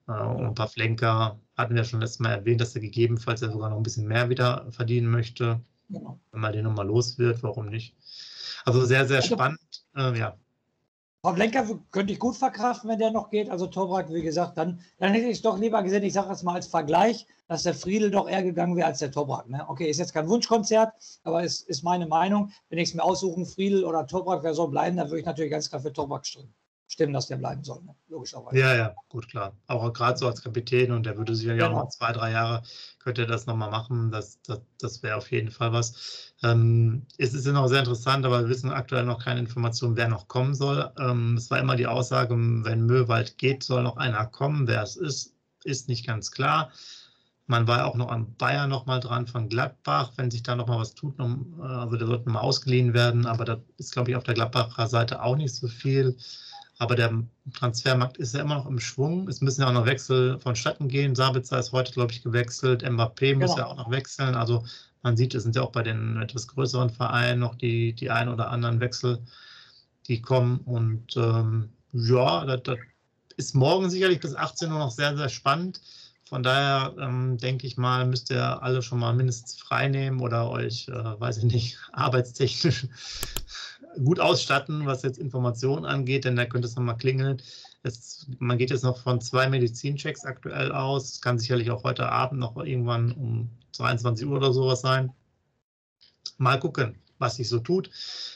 Äh, 0.08 0.12
und 0.12 0.48
ein 0.48 0.54
paar 0.54 0.68
Flenker 0.68 1.40
hatten 1.56 1.76
wir 1.76 1.86
schon 1.86 2.02
letztes 2.02 2.20
Mal 2.20 2.34
erwähnt, 2.34 2.60
dass 2.60 2.76
er 2.76 2.82
gegebenenfalls 2.82 3.40
ja 3.40 3.50
sogar 3.50 3.70
noch 3.70 3.78
ein 3.78 3.84
bisschen 3.84 4.08
mehr 4.08 4.30
wieder 4.30 4.70
verdienen 4.72 5.10
möchte. 5.10 5.62
Genau. 5.90 6.20
Wenn 6.32 6.42
man 6.42 6.52
den 6.52 6.66
nochmal 6.66 6.88
los 6.88 7.20
wird, 7.20 7.42
warum 7.42 7.68
nicht? 7.68 7.96
Also 8.66 8.84
sehr, 8.84 9.08
sehr 9.08 9.22
also 9.22 9.36
spannend. 9.36 9.60
Äh, 9.96 10.20
ja. 10.20 10.38
Pavlenka 11.24 11.68
könnte 11.92 12.14
ich 12.14 12.20
gut 12.20 12.36
verkraften, 12.36 12.90
wenn 12.90 12.98
der 12.98 13.12
noch 13.12 13.30
geht. 13.30 13.48
Also 13.52 13.68
Toprak, 13.68 14.12
wie 14.12 14.24
gesagt, 14.24 14.58
dann, 14.58 14.80
dann 14.98 15.14
hätte 15.14 15.28
ich 15.28 15.38
es 15.38 15.42
doch 15.44 15.60
lieber 15.60 15.84
gesehen, 15.84 16.04
ich 16.04 16.14
sage 16.14 16.30
das 16.30 16.42
mal 16.42 16.56
als 16.56 16.66
Vergleich, 16.66 17.28
dass 17.48 17.62
der 17.62 17.76
Friedel 17.76 18.10
doch 18.10 18.28
eher 18.28 18.42
gegangen 18.42 18.76
wäre 18.76 18.88
als 18.88 19.00
der 19.00 19.12
Toprak. 19.12 19.48
Ne? 19.48 19.64
Okay, 19.68 19.88
ist 19.88 20.00
jetzt 20.00 20.16
kein 20.16 20.28
Wunschkonzert, 20.28 20.94
aber 21.24 21.44
es 21.44 21.62
ist 21.62 21.84
meine 21.84 22.08
Meinung. 22.08 22.52
Wenn 22.70 22.80
ich 22.80 22.90
es 22.90 22.96
mir 22.96 23.04
aussuchen, 23.04 23.46
Friedel 23.46 23.86
oder 23.86 24.08
Toprak, 24.08 24.42
wer 24.42 24.56
soll 24.56 24.70
bleiben, 24.70 24.98
dann 24.98 25.10
würde 25.10 25.20
ich 25.20 25.26
natürlich 25.28 25.52
ganz 25.52 25.70
klar 25.70 25.82
für 25.82 25.94
Toprak 25.94 26.26
stimmen. 26.26 26.56
Stimmen, 26.92 27.14
dass 27.14 27.28
der 27.28 27.38
bleiben 27.38 27.64
soll, 27.64 27.82
ne? 27.84 27.96
logischerweise. 28.10 28.60
Ja, 28.60 28.76
ja, 28.76 28.96
gut, 29.08 29.30
klar. 29.30 29.56
Auch 29.68 29.94
gerade 29.94 30.18
so 30.18 30.28
als 30.28 30.44
Kapitän 30.44 30.92
und 30.92 31.06
der 31.06 31.18
würde 31.18 31.34
sicher 31.36 31.56
ja 31.56 31.68
genau. 31.68 31.84
noch 31.84 31.90
zwei, 31.90 32.12
drei 32.12 32.32
Jahre, 32.32 32.64
könnte 33.00 33.22
er 33.22 33.28
das 33.28 33.46
nochmal 33.46 33.72
machen. 33.72 34.12
Das, 34.12 34.42
das, 34.42 34.60
das 34.78 35.02
wäre 35.02 35.16
auf 35.16 35.32
jeden 35.32 35.52
Fall 35.52 35.72
was. 35.72 36.34
Ähm, 36.44 37.06
es 37.18 37.34
ist 37.34 37.46
ja 37.46 37.54
noch 37.54 37.68
sehr 37.68 37.80
interessant, 37.80 38.26
aber 38.26 38.42
wir 38.42 38.50
wissen 38.50 38.72
aktuell 38.72 39.06
noch 39.06 39.24
keine 39.24 39.40
Informationen, 39.40 39.96
wer 39.96 40.10
noch 40.10 40.28
kommen 40.28 40.54
soll. 40.54 40.92
Ähm, 41.00 41.38
es 41.38 41.50
war 41.50 41.60
immer 41.60 41.78
die 41.78 41.88
Aussage, 41.88 42.36
wenn 42.36 42.86
Möwald 42.86 43.38
geht, 43.38 43.64
soll 43.64 43.84
noch 43.84 43.96
einer 43.96 44.26
kommen. 44.26 44.68
Wer 44.68 44.84
es 44.84 44.98
ist, 44.98 45.34
ist 45.64 45.88
nicht 45.88 46.06
ganz 46.06 46.30
klar. 46.30 46.72
Man 47.48 47.68
war 47.68 47.80
ja 47.80 47.86
auch 47.86 47.96
noch 47.96 48.10
an 48.10 48.36
Bayern 48.36 48.70
noch 48.70 48.86
mal 48.86 49.00
dran 49.00 49.28
von 49.28 49.48
Gladbach, 49.48 50.12
wenn 50.18 50.30
sich 50.30 50.44
da 50.44 50.56
noch 50.56 50.68
mal 50.68 50.80
was 50.80 50.94
tut, 50.94 51.20
also 51.20 51.96
der 51.98 52.08
sollte 52.08 52.30
mal 52.30 52.40
ausgeliehen 52.40 52.94
werden, 52.94 53.26
aber 53.26 53.44
da 53.44 53.62
ist, 53.78 53.92
glaube 53.92 54.12
ich, 54.12 54.16
auf 54.16 54.24
der 54.24 54.36
Gladbacher 54.36 54.88
Seite 54.88 55.22
auch 55.22 55.36
nicht 55.36 55.54
so 55.54 55.68
viel. 55.68 56.18
Aber 56.82 56.96
der 56.96 57.14
Transfermarkt 57.54 58.18
ist 58.18 58.34
ja 58.34 58.42
immer 58.42 58.56
noch 58.56 58.66
im 58.66 58.80
Schwung. 58.80 59.28
Es 59.28 59.40
müssen 59.40 59.62
ja 59.62 59.68
auch 59.68 59.72
noch 59.72 59.86
Wechsel 59.86 60.40
vonstatten 60.40 60.88
gehen. 60.88 61.14
Sabitzer 61.14 61.60
ist 61.60 61.74
heute, 61.74 61.92
glaube 61.92 62.12
ich, 62.12 62.24
gewechselt. 62.24 62.84
Mbappé 62.84 63.36
muss 63.36 63.52
genau. 63.52 63.58
ja 63.58 63.66
auch 63.68 63.78
noch 63.78 63.92
wechseln. 63.92 64.34
Also 64.34 64.66
man 65.04 65.16
sieht, 65.16 65.36
es 65.36 65.44
sind 65.44 65.56
ja 65.56 65.62
auch 65.62 65.72
bei 65.72 65.84
den 65.84 66.20
etwas 66.20 66.48
größeren 66.48 66.90
Vereinen 66.90 67.42
noch 67.42 67.54
die, 67.54 67.94
die 67.94 68.10
ein 68.10 68.30
oder 68.30 68.50
anderen 68.50 68.80
Wechsel, 68.80 69.20
die 70.08 70.24
kommen. 70.24 70.58
Und 70.62 71.16
ähm, 71.18 71.70
ja, 71.94 72.46
das, 72.46 72.64
das, 72.64 72.78
ist 73.38 73.54
morgen 73.54 73.92
sicherlich 73.92 74.20
bis 74.20 74.36
18 74.36 74.72
Uhr 74.72 74.80
noch 74.80 74.90
sehr, 74.90 75.16
sehr 75.16 75.30
spannend. 75.30 75.82
Von 76.24 76.42
daher 76.42 76.96
ähm, 77.00 77.38
denke 77.38 77.68
ich 77.68 77.78
mal, 77.78 78.08
müsst 78.08 78.32
ihr 78.32 78.64
alle 78.64 78.82
schon 78.82 78.98
mal 78.98 79.14
mindestens 79.14 79.56
frei 79.56 79.88
nehmen 79.88 80.20
oder 80.20 80.50
euch, 80.50 80.88
äh, 80.88 80.94
weiß 80.94 81.38
ich 81.38 81.44
nicht, 81.44 81.78
arbeitstechnisch 81.94 82.88
gut 84.04 84.20
ausstatten, 84.20 84.86
was 84.86 85.04
jetzt 85.04 85.18
Informationen 85.18 85.86
angeht, 85.86 86.26
denn 86.26 86.36
da 86.36 86.46
könnte 86.46 86.68
es 86.68 86.76
nochmal 86.76 86.98
klingeln. 86.98 87.42
Es, 87.84 88.28
man 88.40 88.58
geht 88.58 88.70
jetzt 88.70 88.84
noch 88.84 89.02
von 89.02 89.22
zwei 89.22 89.50
Medizinchecks 89.50 90.26
aktuell 90.26 90.72
aus. 90.72 91.14
Es 91.14 91.22
kann 91.22 91.40
sicherlich 91.40 91.72
auch 91.72 91.84
heute 91.84 92.10
Abend 92.10 92.40
noch 92.40 92.58
irgendwann 92.58 93.12
um 93.14 93.50
22 93.74 94.28
Uhr 94.28 94.38
oder 94.38 94.54
sowas 94.54 94.82
sein. 94.82 95.12
Mal 96.38 96.60
gucken, 96.60 96.96
was 97.20 97.38
sich 97.38 97.50
so 97.50 97.60
tut. 97.60 97.90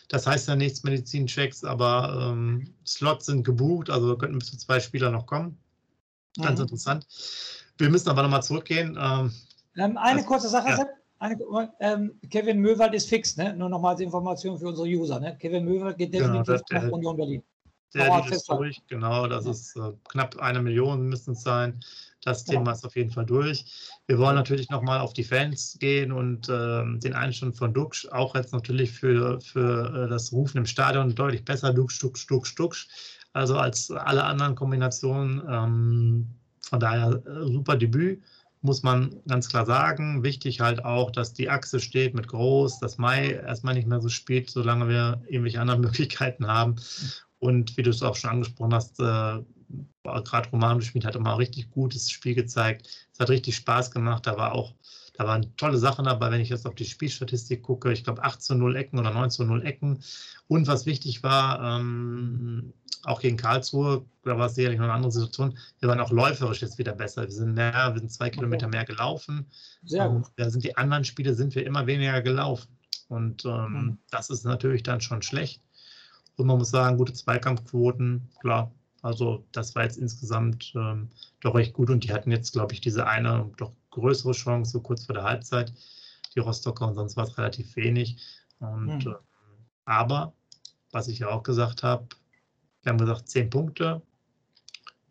Das 0.10 0.26
heißt 0.28 0.48
ja 0.48 0.56
nichts 0.56 0.84
Medizinchecks, 0.84 1.64
aber 1.64 2.32
ähm, 2.32 2.74
Slots 2.86 3.28
sind 3.28 3.44
gebucht, 3.44 3.90
also 3.90 4.18
könnten 4.18 4.40
bis 4.40 4.52
zu 4.52 4.58
zwei 4.58 4.80
Spieler 4.80 5.12
noch 5.12 5.26
kommen. 5.26 5.58
Ganz 6.42 6.60
mhm. 6.60 6.64
interessant. 6.64 7.08
Wir 7.78 7.90
müssen 7.90 8.10
aber 8.10 8.24
nochmal 8.24 8.44
zurückgehen. 8.44 8.98
Ähm, 9.00 9.34
ähm 9.76 9.98
eine 9.98 10.20
also, 10.20 10.26
kurze 10.26 10.50
Sache, 10.50 10.70
ja. 10.70 10.88
Ähm, 11.80 12.20
Kevin 12.30 12.60
Möwald 12.60 12.94
ist 12.94 13.10
fix, 13.10 13.38
ne? 13.38 13.56
Nur 13.56 13.70
nochmal 13.70 13.94
als 13.94 14.02
Information 14.02 14.58
für 14.60 14.68
unsere 14.68 14.88
User. 14.88 15.20
Ne? 15.20 15.38
Kevin 15.38 15.66
Möwald 15.66 15.98
geht 15.98 16.12
genau, 16.12 16.44
definitiv 16.44 16.66
genau, 16.70 16.84
nach 16.84 16.92
Union 16.92 17.18
Berlin. 17.18 17.44
Der 17.94 18.26
ist 18.30 18.50
durch, 18.50 18.82
genau, 18.88 19.26
das 19.28 19.46
ist 19.46 19.76
äh, 19.78 19.94
knapp 20.10 20.38
eine 20.40 20.62
Million 20.62 21.08
müssen 21.08 21.32
es 21.32 21.44
sein. 21.44 21.80
Das 22.24 22.44
genau. 22.44 22.60
Thema 22.60 22.72
ist 22.74 22.86
auf 22.86 22.96
jeden 22.96 23.12
Fall 23.12 23.26
durch. 23.26 23.66
Wir 24.08 24.18
wollen 24.18 24.36
natürlich 24.36 24.70
nochmal 24.70 25.00
auf 25.00 25.14
die 25.14 25.24
Fans 25.24 25.78
gehen 25.80 26.12
und 26.12 26.50
äh, 26.50 26.84
den 27.00 27.14
Einstand 27.14 27.56
von 27.56 27.74
Duxch, 27.74 28.08
auch 28.12 28.36
jetzt 28.36 28.52
natürlich 28.52 28.92
für, 28.92 29.40
für 29.40 30.06
äh, 30.06 30.10
das 30.10 30.34
Rufen 30.34 30.58
im 30.58 30.66
Stadion 30.66 31.16
deutlich 31.16 31.46
besser, 31.46 31.72
Duxch, 31.72 32.00
Duxch, 32.00 32.28
Duxch, 32.28 32.56
Duxch, 32.56 32.88
also 33.32 33.58
als 33.58 33.90
alle 33.92 34.26
anderen 34.26 34.56
Kombinationen. 34.56 35.42
Ähm, 35.50 36.28
von 36.62 36.80
daher 36.80 37.22
äh, 37.26 37.46
super 37.46 37.78
Debüt 37.78 38.22
muss 38.66 38.84
man 38.84 39.22
ganz 39.28 39.48
klar 39.48 39.66
sagen. 39.66 40.24
Wichtig 40.24 40.60
halt 40.60 40.84
auch, 40.84 41.12
dass 41.12 41.34
die 41.34 41.50
Achse 41.50 41.80
steht 41.80 42.16
mit 42.16 42.28
Groß, 42.28 42.80
dass 42.80 42.98
Mai 42.98 43.32
erstmal 43.32 43.76
nicht 43.76 43.88
mehr 43.88 44.02
so 44.02 44.10
spielt, 44.10 44.50
solange 44.50 44.90
wir 44.90 45.22
irgendwelche 45.28 45.62
anderen 45.62 45.82
Möglichkeiten 45.86 46.48
haben. 46.48 46.76
Und 47.40 47.78
wie 47.78 47.84
du 47.84 47.92
es 47.92 48.02
auch 48.02 48.16
schon 48.16 48.32
angesprochen 48.32 48.74
hast, 48.74 49.00
äh, 49.00 49.40
gerade 50.04 50.50
Romano 50.52 50.82
Schmid 50.82 51.06
hat 51.06 51.16
immer 51.16 51.38
richtig 51.38 51.70
gutes 51.70 52.10
Spiel 52.10 52.36
gezeigt. 52.36 52.88
Es 53.14 53.20
hat 53.20 53.30
richtig 53.30 53.56
Spaß 53.56 53.92
gemacht. 53.92 54.26
Da 54.26 54.38
war 54.38 54.54
auch, 54.54 54.74
da 55.18 55.26
waren 55.26 55.56
tolle 55.58 55.78
Sachen 55.78 56.06
dabei, 56.06 56.32
wenn 56.32 56.42
ich 56.42 56.50
jetzt 56.50 56.68
auf 56.68 56.76
die 56.76 56.86
Spielstatistik 56.86 57.64
gucke. 57.64 57.92
Ich 57.92 58.04
glaube 58.04 58.24
8 58.24 58.42
zu 58.42 58.56
0 58.56 58.76
Ecken 58.76 59.00
oder 59.00 59.12
9 59.12 59.30
zu 59.30 59.46
0 59.46 59.66
Ecken. 59.66 60.04
Und 60.48 60.68
was 60.68 60.86
wichtig 60.86 61.24
war, 61.24 61.80
ähm, 61.80 62.74
auch 63.04 63.22
gegen 63.22 63.38
Karlsruhe, 63.38 64.06
da 64.24 64.38
war 64.38 64.48
es 64.48 64.56
sicherlich 64.56 64.80
noch 64.80 64.86
eine 64.86 64.94
andere 64.94 65.12
Situation. 65.12 65.58
Wir 65.80 65.90
waren 65.90 66.00
auch 66.00 66.12
läuferisch 66.12 66.62
jetzt 66.62 66.78
wieder 66.78 66.94
besser. 66.94 67.24
Wir 67.24 67.32
sind 67.32 67.54
mehr, 67.54 67.92
wir 67.94 68.00
sind 68.00 68.12
zwei 68.12 68.30
Kilometer 68.30 68.68
mehr 68.68 68.84
gelaufen. 68.84 69.46
Sehr 69.84 70.10
gut. 70.10 70.26
Da 70.38 70.50
sind 70.50 70.64
die 70.64 70.76
anderen 70.76 71.04
Spiele 71.04 71.34
sind 71.36 71.56
wir 71.56 71.66
immer 71.66 71.86
weniger 71.86 72.22
gelaufen. 72.22 72.68
Und 73.08 73.46
ähm, 73.46 73.72
mhm. 73.72 73.98
das 74.10 74.30
ist 74.30 74.44
natürlich 74.44 74.84
dann 74.84 75.02
schon 75.02 75.22
schlecht. 75.22 75.62
Und 76.38 76.48
man 76.48 76.58
muss 76.58 76.72
sagen, 76.72 76.98
gute 76.98 77.14
Zweikampfquoten, 77.14 78.30
klar. 78.42 78.72
Also 79.02 79.46
das 79.52 79.76
war 79.76 79.84
jetzt 79.84 79.98
insgesamt 79.98 80.74
ähm, 80.76 81.10
doch 81.42 81.54
recht 81.54 81.74
gut. 81.74 81.92
Und 81.92 82.04
die 82.04 82.12
hatten 82.12 82.32
jetzt, 82.32 82.54
glaube 82.54 82.74
ich, 82.74 82.82
diese 82.82 83.06
eine 83.06 83.52
doch 83.58 83.72
größere 83.96 84.34
Chance, 84.34 84.72
so 84.72 84.82
kurz 84.82 85.06
vor 85.06 85.16
der 85.16 85.24
Halbzeit. 85.24 85.74
Die 86.36 86.40
Rostocker 86.40 86.88
und 86.88 86.96
sonst 86.96 87.16
war 87.18 87.26
es 87.26 87.38
relativ 87.38 87.76
wenig. 87.76 88.18
Und, 88.60 89.06
mhm. 89.06 89.12
äh, 89.12 89.16
aber, 89.86 90.34
was 90.92 91.08
ich 91.08 91.20
ja 91.20 91.30
auch 91.30 91.44
gesagt 91.44 91.84
habe, 91.84 92.08
wir 92.84 92.92
haben 92.92 93.00
gesagt, 93.00 93.30
zehn 93.30 93.50
Punkte. 93.50 94.02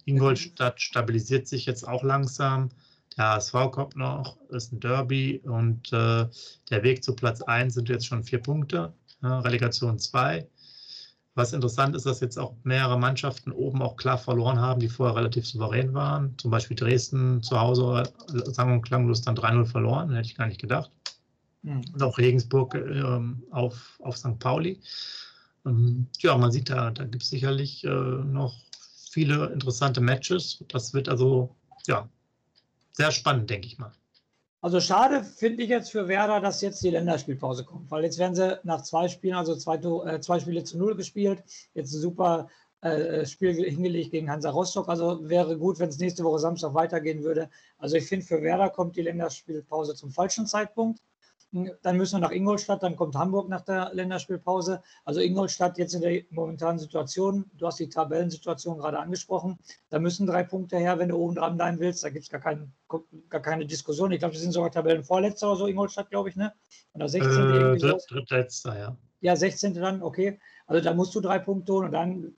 Ingolstadt 0.04 0.80
stabilisiert 0.80 1.48
sich 1.48 1.66
jetzt 1.66 1.86
auch 1.86 2.02
langsam. 2.02 2.68
Der 3.16 3.30
HSV 3.30 3.52
kommt 3.72 3.96
noch, 3.96 4.38
ist 4.50 4.72
ein 4.72 4.80
Derby 4.80 5.40
und 5.44 5.92
äh, 5.92 6.28
der 6.70 6.82
Weg 6.82 7.02
zu 7.02 7.14
Platz 7.14 7.42
1 7.42 7.74
sind 7.74 7.88
jetzt 7.88 8.06
schon 8.06 8.22
vier 8.22 8.40
Punkte, 8.40 8.92
ja, 9.22 9.40
Relegation 9.40 9.98
2. 9.98 10.46
Was 11.36 11.52
interessant 11.52 11.96
ist, 11.96 12.06
dass 12.06 12.20
jetzt 12.20 12.38
auch 12.38 12.54
mehrere 12.62 12.98
Mannschaften 12.98 13.50
oben 13.50 13.82
auch 13.82 13.96
klar 13.96 14.18
verloren 14.18 14.60
haben, 14.60 14.78
die 14.78 14.88
vorher 14.88 15.16
relativ 15.16 15.46
souverän 15.46 15.92
waren. 15.92 16.38
Zum 16.38 16.52
Beispiel 16.52 16.76
Dresden 16.76 17.42
zu 17.42 17.60
Hause, 17.60 18.04
sagen 18.52 18.72
und 18.72 18.82
klanglos 18.82 19.22
dann 19.22 19.34
3-0 19.34 19.66
verloren, 19.66 20.14
hätte 20.14 20.28
ich 20.28 20.36
gar 20.36 20.46
nicht 20.46 20.60
gedacht. 20.60 20.92
Mhm. 21.62 21.82
Und 21.92 22.02
auch 22.02 22.18
Regensburg 22.18 22.74
äh, 22.74 23.02
auf, 23.50 23.98
auf 24.00 24.16
St. 24.16 24.38
Pauli. 24.38 24.80
Ähm, 25.66 26.06
ja, 26.20 26.36
man 26.36 26.52
sieht 26.52 26.70
da, 26.70 26.92
da 26.92 27.04
gibt 27.04 27.24
es 27.24 27.30
sicherlich 27.30 27.82
äh, 27.84 27.88
noch 27.88 28.54
viele 29.10 29.46
interessante 29.46 30.00
Matches. 30.00 30.62
Das 30.68 30.94
wird 30.94 31.08
also 31.08 31.54
ja 31.86 32.08
sehr 32.92 33.10
spannend, 33.10 33.50
denke 33.50 33.66
ich 33.66 33.78
mal. 33.78 33.92
Also 34.64 34.81
schade 34.81 35.22
finde 35.22 35.62
ich 35.62 35.68
jetzt 35.68 35.92
für 35.92 36.09
Werder, 36.09 36.40
dass 36.40 36.62
jetzt 36.62 36.83
die 36.83 36.88
Länderspielpause 36.88 37.66
kommt, 37.66 37.90
weil 37.90 38.03
jetzt 38.03 38.18
werden 38.18 38.35
sie 38.35 38.59
nach 38.62 38.81
zwei 38.81 39.09
Spielen, 39.09 39.35
also 39.35 39.55
zwei, 39.57 39.74
äh, 39.74 40.20
zwei 40.20 40.40
Spiele 40.40 40.64
zu 40.64 40.79
null 40.79 40.96
gespielt, 40.96 41.44
jetzt 41.74 41.92
ein 41.92 42.00
super 42.00 42.48
äh, 42.81 43.27
Spiel 43.27 43.53
hingelegt 43.53 44.12
gegen 44.12 44.31
Hansa 44.31 44.48
Rostock. 44.48 44.88
Also 44.88 45.29
wäre 45.29 45.59
gut, 45.59 45.79
wenn 45.81 45.90
es 45.90 45.98
nächste 45.98 46.24
Woche 46.24 46.38
Samstag 46.38 46.72
weitergehen 46.72 47.22
würde. 47.22 47.50
Also 47.77 47.96
ich 47.96 48.07
finde, 48.07 48.24
für 48.24 48.40
Werder 48.40 48.70
kommt 48.70 48.96
die 48.96 49.03
Länderspielpause 49.03 49.96
zum 49.96 50.11
falschen 50.11 50.46
Zeitpunkt. 50.46 51.03
Dann 51.82 51.96
müssen 51.96 52.16
wir 52.16 52.20
nach 52.20 52.32
Ingolstadt, 52.32 52.82
dann 52.82 52.96
kommt 52.96 53.14
Hamburg 53.14 53.48
nach 53.48 53.60
der 53.60 53.90
Länderspielpause. 53.94 54.82
Also 55.04 55.20
Ingolstadt 55.20 55.78
jetzt 55.78 55.94
in 55.94 56.00
der 56.00 56.22
momentanen 56.30 56.80
Situation, 56.80 57.44
du 57.54 57.66
hast 57.66 57.78
die 57.78 57.88
Tabellensituation 57.88 58.78
gerade 58.78 58.98
angesprochen, 58.98 59.58
da 59.88 60.00
müssen 60.00 60.26
drei 60.26 60.42
Punkte 60.42 60.78
her, 60.78 60.98
wenn 60.98 61.10
du 61.10 61.16
oben 61.16 61.36
dran 61.36 61.56
bleiben 61.56 61.78
willst. 61.78 62.02
Da 62.02 62.10
gibt 62.10 62.24
es 62.24 62.30
gar, 62.30 62.40
kein, 62.40 62.72
gar 63.28 63.40
keine 63.40 63.66
Diskussion. 63.66 64.10
Ich 64.10 64.18
glaube, 64.18 64.34
sie 64.34 64.42
sind 64.42 64.52
sogar 64.52 64.72
Tabellenvorletzter 64.72 65.48
oder 65.48 65.56
so, 65.56 65.66
Ingolstadt, 65.68 66.10
glaube 66.10 66.28
ich, 66.28 66.36
ne? 66.36 66.52
Oder 66.92 67.08
16. 67.08 67.30
Äh, 67.30 67.78
dritt, 67.78 68.02
drittletzter, 68.08 68.76
ja. 68.76 68.96
Ja, 69.20 69.36
16. 69.36 69.74
dann, 69.74 70.02
okay. 70.02 70.40
Also 70.66 70.82
da 70.82 70.92
musst 70.92 71.14
du 71.14 71.20
drei 71.20 71.38
Punkte 71.38 71.72
holen 71.72 71.86
und 71.86 71.92
dann 71.92 72.36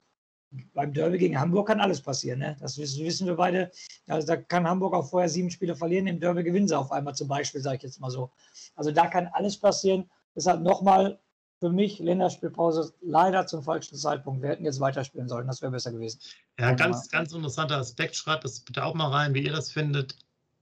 beim 0.75 0.93
Derby 0.93 1.19
gegen 1.19 1.39
Hamburg 1.39 1.69
kann 1.69 1.81
alles 1.81 2.01
passieren. 2.01 2.39
Ne? 2.39 2.57
Das 2.61 2.79
wissen 2.79 3.27
wir 3.27 3.35
beide. 3.35 3.71
Also 4.07 4.27
da 4.27 4.37
kann 4.37 4.67
Hamburg 4.67 4.95
auch 4.95 5.09
vorher 5.09 5.29
sieben 5.29 5.51
Spiele 5.51 5.75
verlieren, 5.75 6.07
im 6.07 6.21
Derby 6.21 6.45
gewinnen 6.45 6.69
sie 6.69 6.79
auf 6.79 6.93
einmal 6.93 7.15
zum 7.15 7.29
Beispiel, 7.29 7.61
sage 7.61 7.79
ich 7.79 7.83
jetzt 7.83 8.01
mal 8.01 8.11
so. 8.11 8.31
Also 8.75 8.91
da 8.91 9.07
kann 9.07 9.29
alles 9.33 9.57
passieren. 9.57 10.09
Deshalb 10.35 10.63
nochmal 10.63 11.19
für 11.59 11.71
mich 11.71 11.99
Länderspielpause 11.99 12.93
leider 13.01 13.47
zum 13.47 13.63
falschen 13.63 13.97
Zeitpunkt. 13.97 14.43
Wir 14.43 14.51
hätten 14.51 14.65
jetzt 14.65 14.81
weiterspielen 14.81 15.29
sollen, 15.29 15.47
das 15.47 15.63
wäre 15.63 15.73
besser 15.73 15.93
gewesen. 15.93 16.21
Ja, 16.59 16.73
ganz, 16.73 17.09
ganz 17.09 17.33
interessanter 17.33 17.79
Aspekt. 17.79 18.15
Schreibt 18.15 18.45
das 18.45 18.61
bitte 18.61 18.85
auch 18.85 18.95
mal 18.95 19.11
rein, 19.11 19.35
wie 19.35 19.45
ihr 19.45 19.53
das 19.53 19.73
findet. 19.73 20.17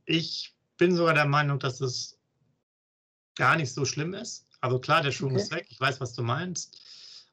Ich 0.04 0.54
bin 0.76 0.94
sogar 0.94 1.14
der 1.14 1.26
Meinung, 1.26 1.58
dass 1.58 1.80
es 1.80 2.18
gar 3.34 3.56
nicht 3.56 3.72
so 3.72 3.84
schlimm 3.84 4.14
ist. 4.14 4.46
Also 4.60 4.78
klar, 4.78 5.02
der 5.02 5.10
Schwung 5.10 5.32
okay. 5.32 5.42
ist 5.42 5.52
weg. 5.52 5.66
Ich 5.68 5.80
weiß, 5.80 6.00
was 6.00 6.14
du 6.14 6.22
meinst. 6.22 6.80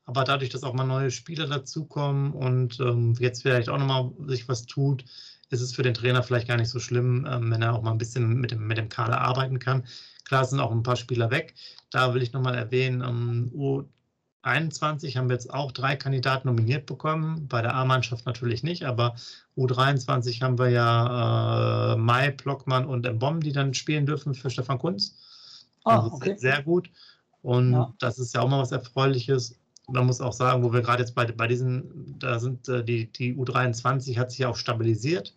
Aber 0.06 0.24
dadurch, 0.24 0.50
dass 0.50 0.64
auch 0.64 0.74
mal 0.74 0.86
neue 0.86 1.12
Spieler 1.12 1.48
dazukommen 1.48 2.34
und 2.34 2.80
ähm, 2.80 3.14
jetzt 3.20 3.44
vielleicht 3.44 3.70
auch 3.70 3.78
nochmal 3.78 4.12
sich 4.28 4.48
was 4.48 4.66
tut, 4.66 5.06
ist 5.52 5.62
es 5.62 5.74
für 5.74 5.84
den 5.84 5.94
Trainer 5.94 6.24
vielleicht 6.24 6.48
gar 6.48 6.58
nicht 6.58 6.70
so 6.70 6.80
schlimm, 6.80 7.28
ähm, 7.30 7.52
wenn 7.52 7.62
er 7.62 7.74
auch 7.74 7.82
mal 7.82 7.92
ein 7.92 7.98
bisschen 7.98 8.40
mit 8.40 8.52
dem, 8.52 8.68
mit 8.68 8.78
dem 8.78 8.90
Kader 8.90 9.22
arbeiten 9.22 9.60
kann. 9.60 9.84
Klar 10.26 10.46
sind 10.46 10.60
auch 10.60 10.72
ein 10.72 10.84
paar 10.84 10.96
Spieler 10.96 11.30
weg. 11.30 11.56
Da 11.92 12.14
will 12.14 12.22
ich 12.22 12.32
nochmal 12.32 12.56
erwähnen, 12.56 13.02
um 13.02 13.84
U21 14.44 15.18
haben 15.18 15.30
wir 15.30 15.36
jetzt 15.36 15.54
auch 15.54 15.72
drei 15.74 15.98
Kandidaten 15.98 16.48
nominiert 16.48 16.86
bekommen. 16.86 17.48
Bei 17.48 17.62
der 17.62 17.76
A-Mannschaft 17.76 18.26
natürlich 18.26 18.64
nicht, 18.64 18.86
aber 18.86 19.16
U23 19.58 20.42
haben 20.42 20.58
wir 20.58 20.70
ja 20.70 21.94
äh, 21.94 21.98
Mai, 21.98 22.32
Blockmann 22.32 22.86
und 22.86 23.06
Mbom, 23.06 23.42
die 23.42 23.52
dann 23.52 23.74
spielen 23.74 24.06
dürfen 24.06 24.34
für 24.34 24.50
Stefan 24.50 24.80
Kunz. 24.80 25.18
Ah, 25.84 25.98
also 25.98 26.16
okay. 26.16 26.36
Sehr 26.38 26.64
gut. 26.64 26.90
Und 27.42 27.74
ja. 27.74 27.94
das 28.00 28.20
ist 28.20 28.34
ja 28.34 28.42
auch 28.42 28.48
mal 28.48 28.62
was 28.62 28.72
Erfreuliches 28.72 29.61
man 29.92 30.06
muss 30.06 30.22
auch 30.22 30.34
sagen, 30.34 30.64
wo 30.64 30.74
wir 30.74 30.82
gerade 30.82 31.04
jetzt 31.04 31.16
bei, 31.16 31.26
bei 31.26 31.48
diesen, 31.48 32.18
da 32.20 32.40
sind 32.40 32.68
äh, 32.70 32.84
die, 32.84 33.12
die 33.12 33.36
U23 33.36 34.18
hat 34.18 34.32
sich 34.32 34.46
auch 34.46 34.56
stabilisiert. 34.56 35.36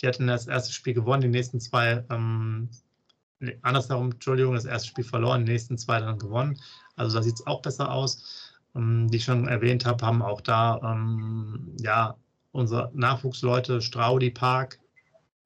Die 0.00 0.06
hatten 0.06 0.26
das 0.26 0.46
erste 0.46 0.72
Spiel 0.72 0.94
gewonnen, 0.94 1.22
die 1.22 1.28
nächsten 1.28 1.60
zwei, 1.60 2.04
ähm, 2.10 2.68
andersherum, 3.62 4.12
Entschuldigung, 4.12 4.54
das 4.54 4.64
erste 4.64 4.88
Spiel 4.88 5.04
verloren, 5.04 5.44
die 5.44 5.52
nächsten 5.52 5.78
zwei 5.78 6.00
dann 6.00 6.18
gewonnen. 6.18 6.58
Also 6.96 7.16
da 7.16 7.22
sieht 7.22 7.34
es 7.34 7.46
auch 7.46 7.62
besser 7.62 7.92
aus. 7.92 8.52
Ähm, 8.74 9.08
die 9.10 9.18
ich 9.18 9.24
schon 9.24 9.48
erwähnt 9.48 9.84
habe, 9.84 10.04
haben 10.04 10.22
auch 10.22 10.40
da 10.40 10.80
ähm, 10.82 11.76
ja 11.80 12.16
unsere 12.52 12.90
Nachwuchsleute 12.94 13.82
Straudi 13.82 14.30
Park 14.30 14.78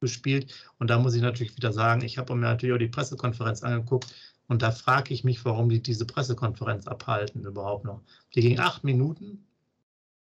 gespielt. 0.01 0.53
Und 0.79 0.91
da 0.91 0.99
muss 0.99 1.15
ich 1.15 1.23
natürlich 1.23 1.57
wieder 1.57 1.73
sagen, 1.73 2.03
ich 2.03 2.19
habe 2.19 2.35
mir 2.35 2.43
natürlich 2.43 2.75
auch 2.75 2.79
die 2.79 2.89
Pressekonferenz 2.89 3.63
angeguckt 3.63 4.15
und 4.49 4.63
da 4.63 4.71
frage 4.71 5.13
ich 5.13 5.25
mich, 5.25 5.45
warum 5.45 5.69
die 5.69 5.83
diese 5.83 6.07
Pressekonferenz 6.07 6.87
abhalten 6.87 7.45
überhaupt 7.45 7.85
noch. 7.85 8.03
Die 8.35 8.41
ging 8.41 8.59
acht 8.59 8.85
Minuten. 8.85 9.47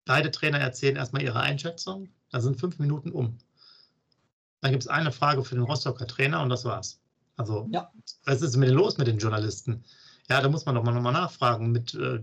Beide 0.04 0.30
Trainer 0.30 0.58
erzählen 0.58 0.96
erstmal 0.96 1.22
ihre 1.22 1.40
Einschätzung. 1.40 2.08
Da 2.30 2.40
sind 2.40 2.58
fünf 2.58 2.78
Minuten 2.78 3.10
um. 3.12 3.38
Dann 4.60 4.72
gibt 4.72 4.82
es 4.82 4.88
eine 4.88 5.12
Frage 5.12 5.44
für 5.44 5.54
den 5.54 5.64
Rostocker 5.64 6.06
Trainer 6.06 6.42
und 6.42 6.48
das 6.48 6.64
war's. 6.64 7.00
Also, 7.36 7.68
ja. 7.72 7.90
was 8.24 8.42
ist 8.42 8.56
mit 8.56 8.68
denn 8.68 8.76
los 8.76 8.98
mit 8.98 9.06
den 9.06 9.18
Journalisten? 9.18 9.84
Ja, 10.28 10.40
da 10.40 10.48
muss 10.48 10.66
man 10.66 10.74
doch 10.74 10.82
mal 10.82 10.92
nochmal 10.92 11.12
nachfragen 11.12 11.70
mit 11.72 11.94
äh, 11.94 12.20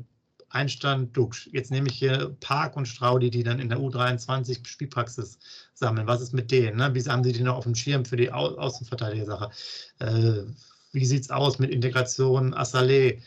Einstand, 0.50 1.16
Duxch. 1.16 1.50
Jetzt 1.52 1.72
nehme 1.72 1.90
ich 1.90 1.96
hier 1.96 2.36
Park 2.40 2.78
und 2.78 2.88
Straudi, 2.88 3.30
die 3.30 3.44
dann 3.44 3.60
in 3.60 3.70
der 3.70 3.80
U23 3.80 4.66
Spielpraxis 4.66 5.40
sammeln. 5.74 6.08
Was 6.08 6.22
ist 6.22 6.34
mit 6.34 6.52
denen? 6.52 6.78
Ne? 6.78 6.94
Wie 6.94 7.04
haben 7.10 7.24
sie 7.24 7.34
die 7.34 7.44
noch 7.44 7.58
auf 7.58 7.64
dem 7.64 7.76
Schirm 7.76 8.06
für 8.06 8.18
die 8.18 8.32
Au 8.32 8.56
Außenverteidiger-Sache? 8.58 9.50
Äh, 10.00 10.44
wie 10.98 11.06
sieht 11.06 11.24
es 11.24 11.30
aus 11.30 11.60
mit 11.60 11.72
Integration, 11.72 12.54
Assalé, 12.54 13.20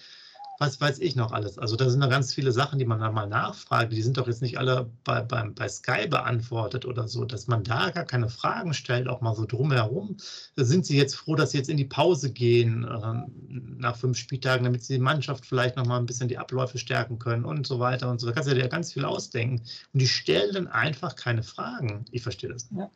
was 0.59 0.79
weiß 0.79 0.99
ich 0.99 1.17
noch 1.17 1.33
alles. 1.33 1.57
Also 1.57 1.75
da 1.75 1.89
sind 1.89 2.01
da 2.01 2.07
ganz 2.07 2.35
viele 2.35 2.53
Sachen, 2.53 2.79
die 2.79 2.85
man 2.85 3.01
da 3.01 3.11
mal 3.11 3.27
nachfragt. 3.27 3.95
Die 3.95 4.03
sind 4.03 4.19
doch 4.19 4.27
jetzt 4.27 4.43
nicht 4.43 4.59
alle 4.59 4.91
bei, 5.05 5.23
bei, 5.23 5.49
bei 5.49 5.69
Sky 5.71 6.07
beantwortet 6.07 6.85
oder 6.85 7.09
so, 7.09 7.25
dass 7.25 7.47
man 7.47 7.65
da 7.65 7.89
gar 7.89 8.05
keine 8.05 8.29
Fragen 8.29 8.75
stellt, 8.75 9.09
auch 9.09 9.23
mal 9.23 9.35
so 9.35 9.47
drumherum. 9.47 10.19
Sind 10.57 10.85
Sie 10.85 10.99
jetzt 10.99 11.15
froh, 11.15 11.35
dass 11.35 11.53
Sie 11.53 11.59
jetzt 11.59 11.71
in 11.71 11.79
die 11.79 11.87
Pause 11.87 12.31
gehen 12.31 12.85
äh, 12.85 13.59
nach 13.79 13.97
fünf 13.97 14.19
Spieltagen, 14.19 14.65
damit 14.65 14.85
Sie 14.85 14.95
die 14.95 15.01
Mannschaft 15.01 15.47
vielleicht 15.47 15.77
noch 15.77 15.87
mal 15.87 15.99
ein 15.99 16.05
bisschen 16.05 16.29
die 16.29 16.37
Abläufe 16.37 16.77
stärken 16.77 17.19
können 17.19 17.47
und 17.47 17.67
so 17.67 17.79
weiter 17.79 18.11
und 18.11 18.21
so. 18.21 18.27
Da 18.27 18.35
kannst 18.35 18.51
du 18.51 18.55
dir 18.55 18.61
ja 18.61 18.69
ganz 18.69 18.93
viel 18.93 19.07
ausdenken. 19.07 19.63
Und 19.95 20.03
die 20.03 20.09
stellen 20.09 20.53
dann 20.53 20.69
einfach 20.69 21.17
keine 21.17 21.43
Fragen. 21.43 22.05
Ich 22.11 22.23
verstehe 22.23 22.53
das 22.53 22.71
nicht. 22.71 22.81
Ja. 22.81 22.91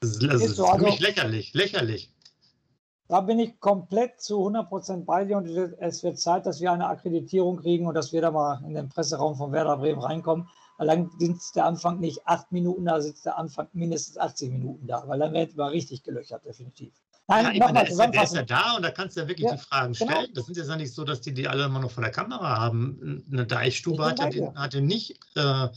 Das 0.00 0.10
ist, 0.10 0.22
das 0.22 0.42
ist, 0.42 0.50
ist 0.50 0.56
für 0.56 0.78
mich 0.78 0.92
also 0.92 1.04
lächerlich, 1.04 1.54
lächerlich. 1.54 2.10
Da 3.08 3.22
bin 3.22 3.38
ich 3.38 3.58
komplett 3.58 4.20
zu 4.20 4.46
100% 4.46 5.06
bei 5.06 5.24
dir 5.24 5.38
und 5.38 5.48
es 5.48 6.02
wird 6.02 6.18
Zeit, 6.18 6.44
dass 6.44 6.60
wir 6.60 6.72
eine 6.72 6.88
Akkreditierung 6.88 7.56
kriegen 7.56 7.86
und 7.86 7.94
dass 7.94 8.12
wir 8.12 8.20
da 8.20 8.30
mal 8.30 8.62
in 8.66 8.74
den 8.74 8.90
Presseraum 8.90 9.34
von 9.34 9.50
Werder 9.50 9.78
Bremen 9.78 10.02
reinkommen. 10.02 10.46
Allein 10.76 11.10
sitzt 11.18 11.56
der 11.56 11.64
Anfang 11.64 12.00
nicht 12.00 12.26
acht 12.26 12.52
Minuten 12.52 12.84
da, 12.84 13.00
sitzt 13.00 13.24
der 13.24 13.38
Anfang 13.38 13.66
mindestens 13.72 14.18
80 14.18 14.52
Minuten 14.52 14.86
da, 14.86 15.02
weil 15.06 15.18
dann 15.18 15.32
wird 15.32 15.56
man 15.56 15.70
richtig 15.70 16.02
gelöchert, 16.02 16.44
definitiv. 16.44 16.92
Nein, 17.28 17.56
ja, 17.56 17.68
ist 17.80 17.98
ja, 17.98 18.06
der 18.06 18.22
ist 18.22 18.34
ja 18.34 18.42
da 18.42 18.76
und 18.76 18.82
da 18.82 18.90
kannst 18.90 19.16
du 19.16 19.20
ja 19.20 19.28
wirklich 19.28 19.46
ja, 19.46 19.56
die 19.56 19.60
Fragen 19.60 19.92
genau. 19.94 20.10
stellen. 20.10 20.30
Das 20.34 20.46
sind 20.46 20.56
ja 20.56 20.76
nicht 20.76 20.94
so, 20.94 21.04
dass 21.04 21.20
die 21.20 21.32
die 21.32 21.48
alle 21.48 21.64
immer 21.64 21.80
nur 21.80 21.90
vor 21.90 22.02
der 22.02 22.12
Kamera 22.12 22.58
haben. 22.58 23.24
Eine 23.30 23.46
Deichstube 23.46 24.04
hat 24.04 24.34
ja, 24.34 24.54
hatte 24.54 24.80
nicht 24.80 25.18
äh, 25.34 25.68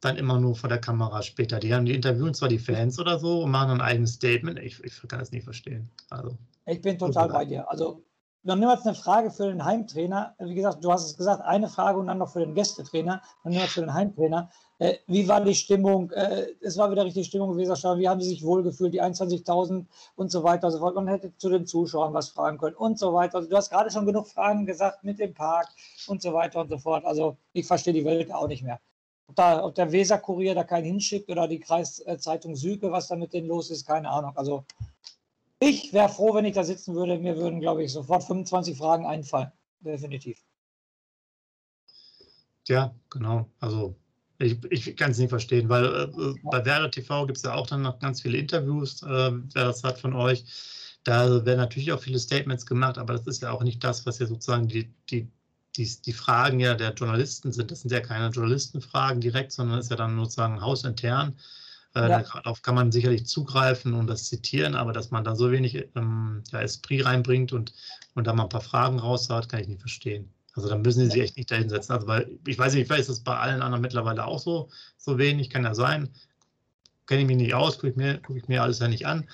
dann 0.00 0.16
immer 0.16 0.38
nur 0.38 0.54
vor 0.56 0.68
der 0.68 0.80
Kamera 0.80 1.22
später. 1.22 1.60
Die 1.60 1.74
haben 1.74 1.86
die 1.86 1.94
interviewen 1.94 2.34
zwar 2.34 2.48
die 2.48 2.58
Fans 2.58 2.98
oder 2.98 3.18
so 3.18 3.42
und 3.42 3.50
machen 3.52 3.70
ein 3.70 3.80
eigenes 3.80 4.14
Statement. 4.14 4.58
Ich, 4.58 4.82
ich 4.82 5.00
kann 5.08 5.20
das 5.20 5.32
nicht 5.32 5.44
verstehen. 5.44 5.90
Also. 6.10 6.36
Ich 6.66 6.80
bin 6.80 6.98
total 6.98 7.28
bei 7.28 7.44
dir. 7.44 7.68
Also, 7.70 8.02
wir 8.44 8.56
jetzt 8.72 8.86
eine 8.86 8.96
Frage 8.96 9.30
für 9.30 9.46
den 9.46 9.64
Heimtrainer. 9.64 10.34
Wie 10.38 10.54
gesagt, 10.54 10.84
du 10.84 10.92
hast 10.92 11.06
es 11.06 11.16
gesagt, 11.16 11.42
eine 11.42 11.68
Frage 11.68 11.98
und 11.98 12.08
dann 12.08 12.18
noch 12.18 12.32
für 12.32 12.40
den 12.40 12.54
Gästetrainer. 12.54 13.22
Dann 13.44 13.52
wir 13.52 13.60
für 13.62 13.80
den 13.80 13.94
Heimtrainer. 13.94 14.50
Äh, 14.78 14.94
wie 15.06 15.28
war 15.28 15.44
die 15.44 15.54
Stimmung? 15.54 16.10
Äh, 16.10 16.46
es 16.60 16.76
war 16.76 16.90
wieder 16.90 17.04
richtig 17.04 17.26
Stimmung 17.28 17.52
gewesen. 17.52 17.72
Wie 17.98 18.08
haben 18.08 18.20
sie 18.20 18.28
sich 18.28 18.44
wohlgefühlt? 18.44 18.94
Die 18.94 19.02
21.000 19.02 19.86
und 20.16 20.30
so 20.32 20.42
weiter 20.42 20.66
und 20.66 20.72
so 20.72 20.80
fort. 20.80 20.96
Man 20.96 21.06
hätte 21.06 21.36
zu 21.36 21.50
den 21.50 21.66
Zuschauern 21.66 22.14
was 22.14 22.30
fragen 22.30 22.58
können 22.58 22.74
und 22.74 22.98
so 22.98 23.14
weiter. 23.14 23.36
Also, 23.36 23.48
du 23.48 23.56
hast 23.56 23.70
gerade 23.70 23.92
schon 23.92 24.06
genug 24.06 24.26
Fragen 24.26 24.66
gesagt 24.66 25.04
mit 25.04 25.20
dem 25.20 25.34
Park 25.34 25.68
und 26.08 26.20
so 26.20 26.32
weiter 26.32 26.60
und 26.60 26.68
so 26.68 26.78
fort. 26.78 27.04
Also, 27.04 27.36
ich 27.52 27.66
verstehe 27.66 27.94
die 27.94 28.04
Welt 28.04 28.32
auch 28.32 28.48
nicht 28.48 28.64
mehr. 28.64 28.80
Ob, 29.28 29.36
da, 29.36 29.64
ob 29.64 29.76
der 29.76 29.92
Weser-Kurier 29.92 30.56
da 30.56 30.64
keinen 30.64 30.84
hinschickt 30.84 31.30
oder 31.30 31.46
die 31.46 31.60
Kreiszeitung 31.60 32.56
Süke, 32.56 32.90
was 32.90 33.06
da 33.06 33.14
mit 33.14 33.32
denen 33.32 33.46
los 33.46 33.70
ist, 33.70 33.86
keine 33.86 34.10
Ahnung. 34.10 34.32
Also, 34.36 34.64
ich 35.62 35.92
wäre 35.92 36.08
froh, 36.08 36.34
wenn 36.34 36.44
ich 36.44 36.54
da 36.54 36.64
sitzen 36.64 36.94
würde. 36.94 37.18
Mir 37.18 37.36
würden, 37.36 37.60
glaube 37.60 37.84
ich, 37.84 37.92
sofort 37.92 38.24
25 38.24 38.76
Fragen 38.76 39.06
einfallen. 39.06 39.52
Definitiv. 39.80 40.38
Ja, 42.68 42.94
genau. 43.10 43.48
Also 43.60 43.96
ich, 44.38 44.58
ich 44.70 44.96
kann 44.96 45.12
es 45.12 45.18
nicht 45.18 45.30
verstehen, 45.30 45.68
weil 45.68 45.84
äh, 45.84 46.34
bei 46.50 46.64
Werder 46.64 46.90
TV 46.90 47.26
gibt 47.26 47.38
es 47.38 47.44
ja 47.44 47.54
auch 47.54 47.66
dann 47.66 47.82
noch 47.82 47.98
ganz 47.98 48.22
viele 48.22 48.38
Interviews, 48.38 49.02
äh, 49.02 49.06
wer 49.06 49.64
das 49.64 49.84
hat 49.84 49.98
von 50.00 50.14
euch. 50.14 50.44
Da 51.04 51.44
werden 51.44 51.58
natürlich 51.58 51.92
auch 51.92 52.00
viele 52.00 52.18
Statements 52.18 52.66
gemacht, 52.66 52.98
aber 52.98 53.14
das 53.14 53.26
ist 53.26 53.42
ja 53.42 53.50
auch 53.50 53.62
nicht 53.62 53.82
das, 53.82 54.06
was 54.06 54.18
ja 54.18 54.26
sozusagen 54.26 54.68
die, 54.68 54.92
die, 55.10 55.28
die, 55.76 55.88
die 56.04 56.12
Fragen 56.12 56.60
ja 56.60 56.74
der 56.74 56.92
Journalisten 56.92 57.52
sind. 57.52 57.70
Das 57.70 57.80
sind 57.80 57.90
ja 57.90 58.00
keine 58.00 58.28
Journalistenfragen 58.28 59.20
direkt, 59.20 59.52
sondern 59.52 59.80
ist 59.80 59.90
ja 59.90 59.96
dann 59.96 60.16
sozusagen 60.16 60.60
hausintern. 60.60 61.36
Äh, 61.94 62.08
ja. 62.08 62.22
Darauf 62.22 62.62
kann 62.62 62.74
man 62.74 62.92
sicherlich 62.92 63.26
zugreifen 63.26 63.94
und 63.94 64.06
das 64.06 64.24
zitieren, 64.24 64.74
aber 64.74 64.92
dass 64.92 65.10
man 65.10 65.24
da 65.24 65.36
so 65.36 65.50
wenig 65.50 65.88
ähm, 65.94 66.42
ja, 66.50 66.60
Esprit 66.60 67.04
reinbringt 67.04 67.52
und, 67.52 67.74
und 68.14 68.26
da 68.26 68.32
mal 68.32 68.44
ein 68.44 68.48
paar 68.48 68.60
Fragen 68.60 68.98
raushaut, 68.98 69.48
kann 69.48 69.60
ich 69.60 69.68
nicht 69.68 69.80
verstehen. 69.80 70.32
Also 70.54 70.68
da 70.68 70.76
müssen 70.76 71.00
sie 71.00 71.10
sich 71.10 71.22
echt 71.22 71.36
nicht 71.36 71.50
dahinsetzen. 71.50 71.94
Also 71.94 72.06
weil 72.06 72.38
ich 72.46 72.58
weiß 72.58 72.74
nicht, 72.74 72.86
vielleicht 72.86 73.02
ist 73.02 73.08
es 73.08 73.20
bei 73.24 73.36
allen 73.36 73.62
anderen 73.62 73.82
mittlerweile 73.82 74.24
auch 74.24 74.38
so, 74.38 74.68
so 74.96 75.18
wenig, 75.18 75.50
kann 75.50 75.64
ja 75.64 75.74
sein. 75.74 76.10
Kenne 77.06 77.22
ich 77.22 77.26
mich 77.26 77.36
nicht 77.36 77.54
aus, 77.54 77.76
gucke 77.76 77.90
ich, 77.90 77.96
mir, 77.96 78.18
guck 78.18 78.36
ich 78.36 78.48
mir 78.48 78.62
alles 78.62 78.78
ja 78.78 78.88
nicht 78.88 79.06
an. 79.06 79.28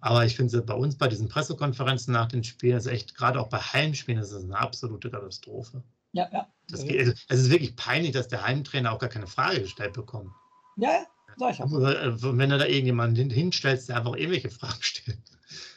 Aber 0.00 0.24
ich 0.24 0.36
finde 0.36 0.56
es 0.56 0.64
bei 0.64 0.74
uns 0.74 0.96
bei 0.96 1.08
diesen 1.08 1.28
Pressekonferenzen 1.28 2.12
nach 2.12 2.28
den 2.28 2.44
Spielen, 2.44 2.76
ist 2.76 2.86
echt, 2.86 3.14
gerade 3.16 3.40
auch 3.40 3.48
bei 3.48 3.58
Heimspielen, 3.58 4.20
ist 4.20 4.30
es 4.30 4.44
eine 4.44 4.58
absolute 4.58 5.10
Katastrophe. 5.10 5.82
Ja, 6.12 6.28
ja. 6.32 6.46
Das 6.68 6.84
geht, 6.84 7.00
also, 7.00 7.12
es 7.28 7.40
ist 7.40 7.50
wirklich 7.50 7.76
peinlich, 7.76 8.12
dass 8.12 8.28
der 8.28 8.44
Heimtrainer 8.44 8.92
auch 8.92 8.98
gar 8.98 9.08
keine 9.08 9.26
Frage 9.26 9.62
gestellt 9.62 9.94
bekommt. 9.94 10.30
Ja, 10.76 11.04
Sag 11.38 11.52
ich 11.52 11.60
Wenn 11.60 12.50
du 12.50 12.58
da 12.58 12.66
irgendjemanden 12.66 13.30
hinstellst, 13.30 13.88
der 13.88 13.98
einfach 13.98 14.16
irgendwelche 14.16 14.50
Fragen 14.50 14.82
stellt. 14.82 15.18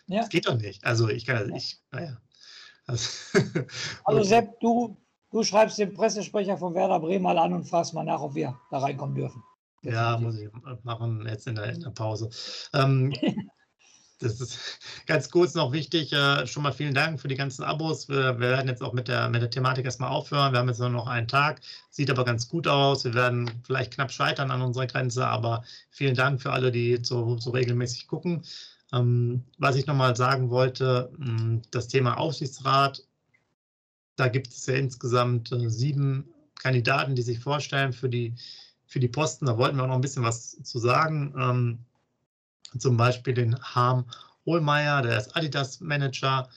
Ja. 0.08 0.19
Das 0.19 0.30
geht 0.30 0.47
doch 0.47 0.58
nicht. 0.58 0.84
Also 0.84 1.08
ich 1.08 1.26
kann 1.26 1.38
das 1.38 1.47
nicht. 1.47 1.82
Naja. 1.91 2.17
Also, 2.88 3.10
also 4.04 4.24
Sepp, 4.24 4.60
du, 4.60 4.97
du 5.32 5.43
schreibst 5.43 5.78
den 5.78 5.93
Pressesprecher 5.93 6.58
von 6.58 6.74
Werder 6.74 7.00
Bremen 7.00 7.24
mal 7.24 7.38
an 7.38 7.54
und 7.54 7.65
fragst 7.65 7.93
mal 7.93 8.04
nach, 8.04 8.21
ob 8.21 8.36
wir 8.36 8.60
da 8.71 8.80
reinkommen 8.80 9.15
dürfen. 9.15 9.43
Ja, 9.84 10.17
muss 10.17 10.38
ich 10.38 10.50
machen 10.84 11.26
jetzt 11.28 11.47
in 11.47 11.56
der, 11.56 11.74
in 11.74 11.82
der 11.82 11.89
Pause. 11.91 12.30
Ähm, 12.74 13.13
das 14.22 14.40
ist 14.40 14.80
ganz 15.08 15.30
kurz 15.30 15.54
noch 15.54 15.72
wichtig. 15.72 16.14
Äh, 16.14 16.48
schon 16.48 16.64
mal 16.64 16.72
vielen 16.72 16.94
Dank 16.94 17.20
für 17.20 17.28
die 17.28 17.36
ganzen 17.36 17.64
Abos. 17.64 18.08
Wir, 18.08 18.40
werden 18.40 18.68
jetzt 18.68 18.82
auch 18.82 18.94
mit 18.94 19.08
der, 19.08 19.30
mit 19.30 19.42
der 19.42 19.50
Thematik 19.50 19.86
erstmal 19.86 20.10
aufhören. 20.10 20.54
Wir 20.54 20.60
haben 20.60 20.68
jetzt 20.68 20.80
nur 20.80 20.90
noch 20.90 21.08
einen 21.08 21.28
Tag. 21.28 21.62
Sieht 21.90 22.10
aber 22.10 22.24
ganz 22.24 22.48
gut 22.48 22.68
aus. 22.68 23.04
Wir 23.04 23.14
werden 23.14 23.52
vielleicht 23.64 23.94
knapp 23.94 24.12
scheitern 24.12 24.52
an 24.52 24.62
unserer 24.62 24.88
Grenze, 24.88 25.28
aber 25.28 25.64
vielen 25.90 26.16
Dank 26.16 26.42
für 26.42 26.52
alle, 26.52 26.72
die 26.72 27.00
so, 27.02 27.38
so 27.38 27.52
regelmäßig 27.52 28.08
gucken. 28.08 28.44
Ähm, 28.94 29.44
was 29.58 29.76
ich 29.76 29.88
nochmal 29.88 30.16
sagen 30.16 30.50
wollte, 30.50 31.12
hm, 31.18 31.62
das 31.72 31.88
Thema 31.88 32.18
Aufsichtsrat. 32.18 33.04
Da 34.16 34.28
gibt 34.28 34.48
es 34.48 34.66
ja 34.66 34.76
insgesamt 34.76 35.52
äh, 35.52 35.70
sieben 35.70 36.34
Kandidaten, 36.60 37.16
die 37.16 37.24
sich 37.24 37.40
vorstellen 37.40 37.94
für 37.94 38.10
die, 38.10 38.36
für 38.86 39.00
die 39.00 39.08
Posten. 39.08 39.48
Da 39.48 39.58
wollten 39.58 39.78
wir 39.78 39.84
auch 39.84 39.88
noch 39.88 39.96
ein 39.96 40.02
bisschen 40.02 40.24
was 40.24 40.62
zu 40.64 40.80
sagen. 40.80 41.84
Zum 42.78 42.98
Beispiel 42.98 43.34
den 43.34 43.58
Harm 43.62 44.06
Ohlmeier, 44.46 45.02
der 45.02 45.18
ist 45.18 45.36
Adidas-Manager, 45.36 46.50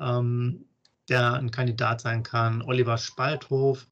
ähm, 0.00 0.64
der 1.08 1.34
ein 1.34 1.50
Kandidat 1.50 2.00
sein 2.00 2.22
kann. 2.22 2.62
Oliver 2.62 2.98
Spalthof, 2.98 3.86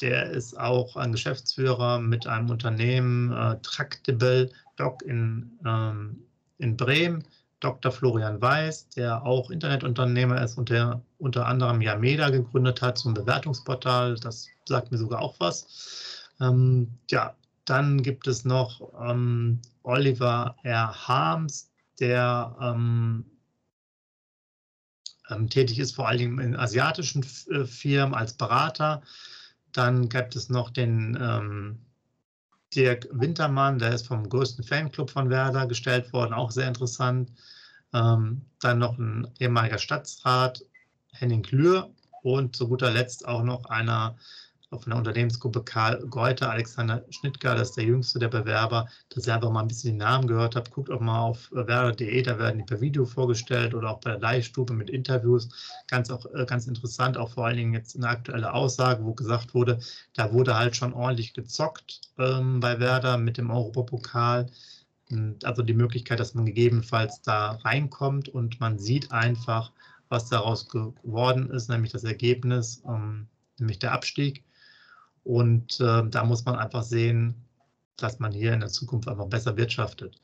der 0.00 0.30
ist 0.30 0.58
auch 0.58 0.96
ein 0.96 1.12
Geschäftsführer 1.12 1.98
mit 1.98 2.26
einem 2.26 2.50
Unternehmen 2.50 3.32
äh, 3.32 3.56
Tractable 3.62 4.50
Doc 4.76 5.02
in, 5.02 5.58
ähm, 5.66 6.22
in 6.58 6.76
Bremen. 6.76 7.24
Dr. 7.60 7.90
Florian 7.90 8.40
Weiß, 8.40 8.90
der 8.90 9.24
auch 9.24 9.50
Internetunternehmer 9.50 10.40
ist 10.42 10.56
und 10.58 10.70
der 10.70 11.02
unter 11.18 11.46
anderem 11.46 11.80
Yameda 11.80 12.30
gegründet 12.30 12.80
hat 12.82 12.98
zum 12.98 13.14
Bewertungsportal. 13.14 14.14
Das 14.14 14.48
sagt 14.64 14.92
mir 14.92 14.98
sogar 14.98 15.20
auch 15.20 15.34
was. 15.40 16.28
Ähm, 16.40 16.88
ja, 17.10 17.34
dann 17.68 18.02
gibt 18.02 18.26
es 18.26 18.44
noch 18.44 18.92
ähm, 19.00 19.60
Oliver 19.82 20.56
R. 20.62 21.08
Harms, 21.08 21.70
der 22.00 22.56
ähm, 22.60 23.24
ähm, 25.28 25.50
tätig 25.50 25.78
ist 25.78 25.94
vor 25.94 26.08
allem 26.08 26.38
in 26.38 26.56
asiatischen 26.56 27.24
äh, 27.50 27.64
Firmen 27.64 28.14
als 28.14 28.32
Berater. 28.34 29.02
Dann 29.72 30.08
gibt 30.08 30.36
es 30.36 30.48
noch 30.48 30.70
den 30.70 31.18
ähm, 31.20 31.78
Dirk 32.74 33.08
Wintermann, 33.12 33.78
der 33.78 33.94
ist 33.94 34.06
vom 34.06 34.28
größten 34.28 34.64
Fanclub 34.64 35.10
von 35.10 35.30
Werder 35.30 35.66
gestellt 35.66 36.12
worden, 36.12 36.34
auch 36.34 36.50
sehr 36.50 36.68
interessant. 36.68 37.32
Ähm, 37.92 38.42
dann 38.60 38.78
noch 38.78 38.98
ein 38.98 39.28
ehemaliger 39.38 39.78
Stadtrat, 39.78 40.64
Henning 41.12 41.42
Klür 41.42 41.90
und 42.22 42.56
zu 42.56 42.68
guter 42.68 42.90
Letzt 42.90 43.26
auch 43.26 43.42
noch 43.42 43.66
einer 43.66 44.16
von 44.70 44.90
der 44.90 44.98
Unternehmensgruppe 44.98 45.62
Karl 45.64 45.98
Geuter, 46.08 46.50
Alexander 46.50 47.02
Schnittger, 47.08 47.54
das 47.54 47.70
ist 47.70 47.76
der 47.78 47.84
jüngste 47.84 48.18
der 48.18 48.28
Bewerber, 48.28 48.86
dass 49.08 49.26
ihr 49.26 49.34
einfach 49.34 49.50
mal 49.50 49.62
ein 49.62 49.68
bisschen 49.68 49.92
die 49.92 49.98
Namen 49.98 50.26
gehört 50.26 50.56
habt. 50.56 50.70
Guckt 50.70 50.90
auch 50.90 51.00
mal 51.00 51.20
auf 51.20 51.50
werder.de, 51.52 52.22
da 52.22 52.38
werden 52.38 52.58
die 52.58 52.64
per 52.64 52.80
Video 52.80 53.06
vorgestellt 53.06 53.74
oder 53.74 53.90
auch 53.90 54.00
bei 54.00 54.10
der 54.10 54.20
Leihstube 54.20 54.74
mit 54.74 54.90
Interviews. 54.90 55.48
Ganz, 55.88 56.10
auch, 56.10 56.26
äh, 56.34 56.44
ganz 56.44 56.66
interessant, 56.66 57.16
auch 57.16 57.30
vor 57.30 57.46
allen 57.46 57.56
Dingen 57.56 57.72
jetzt 57.72 57.96
eine 57.96 58.08
aktuelle 58.08 58.52
Aussage, 58.52 59.04
wo 59.04 59.14
gesagt 59.14 59.54
wurde, 59.54 59.78
da 60.14 60.32
wurde 60.32 60.56
halt 60.56 60.76
schon 60.76 60.92
ordentlich 60.92 61.32
gezockt 61.32 62.02
ähm, 62.18 62.60
bei 62.60 62.78
Werder 62.78 63.16
mit 63.16 63.38
dem 63.38 63.50
Europapokal. 63.50 64.50
Also 65.42 65.62
die 65.62 65.72
Möglichkeit, 65.72 66.20
dass 66.20 66.34
man 66.34 66.44
gegebenenfalls 66.44 67.22
da 67.22 67.52
reinkommt 67.64 68.28
und 68.28 68.60
man 68.60 68.78
sieht 68.78 69.10
einfach, 69.10 69.72
was 70.10 70.28
daraus 70.28 70.68
geworden 70.68 71.48
ist, 71.50 71.70
nämlich 71.70 71.92
das 71.92 72.04
Ergebnis, 72.04 72.82
ähm, 72.86 73.28
nämlich 73.58 73.78
der 73.78 73.92
Abstieg. 73.92 74.44
Und 75.28 75.78
äh, 75.80 76.08
da 76.08 76.24
muss 76.24 76.46
man 76.46 76.56
einfach 76.56 76.82
sehen, 76.82 77.34
dass 77.98 78.18
man 78.18 78.32
hier 78.32 78.54
in 78.54 78.60
der 78.60 78.70
Zukunft 78.70 79.08
einfach 79.08 79.26
besser 79.26 79.58
wirtschaftet. 79.58 80.22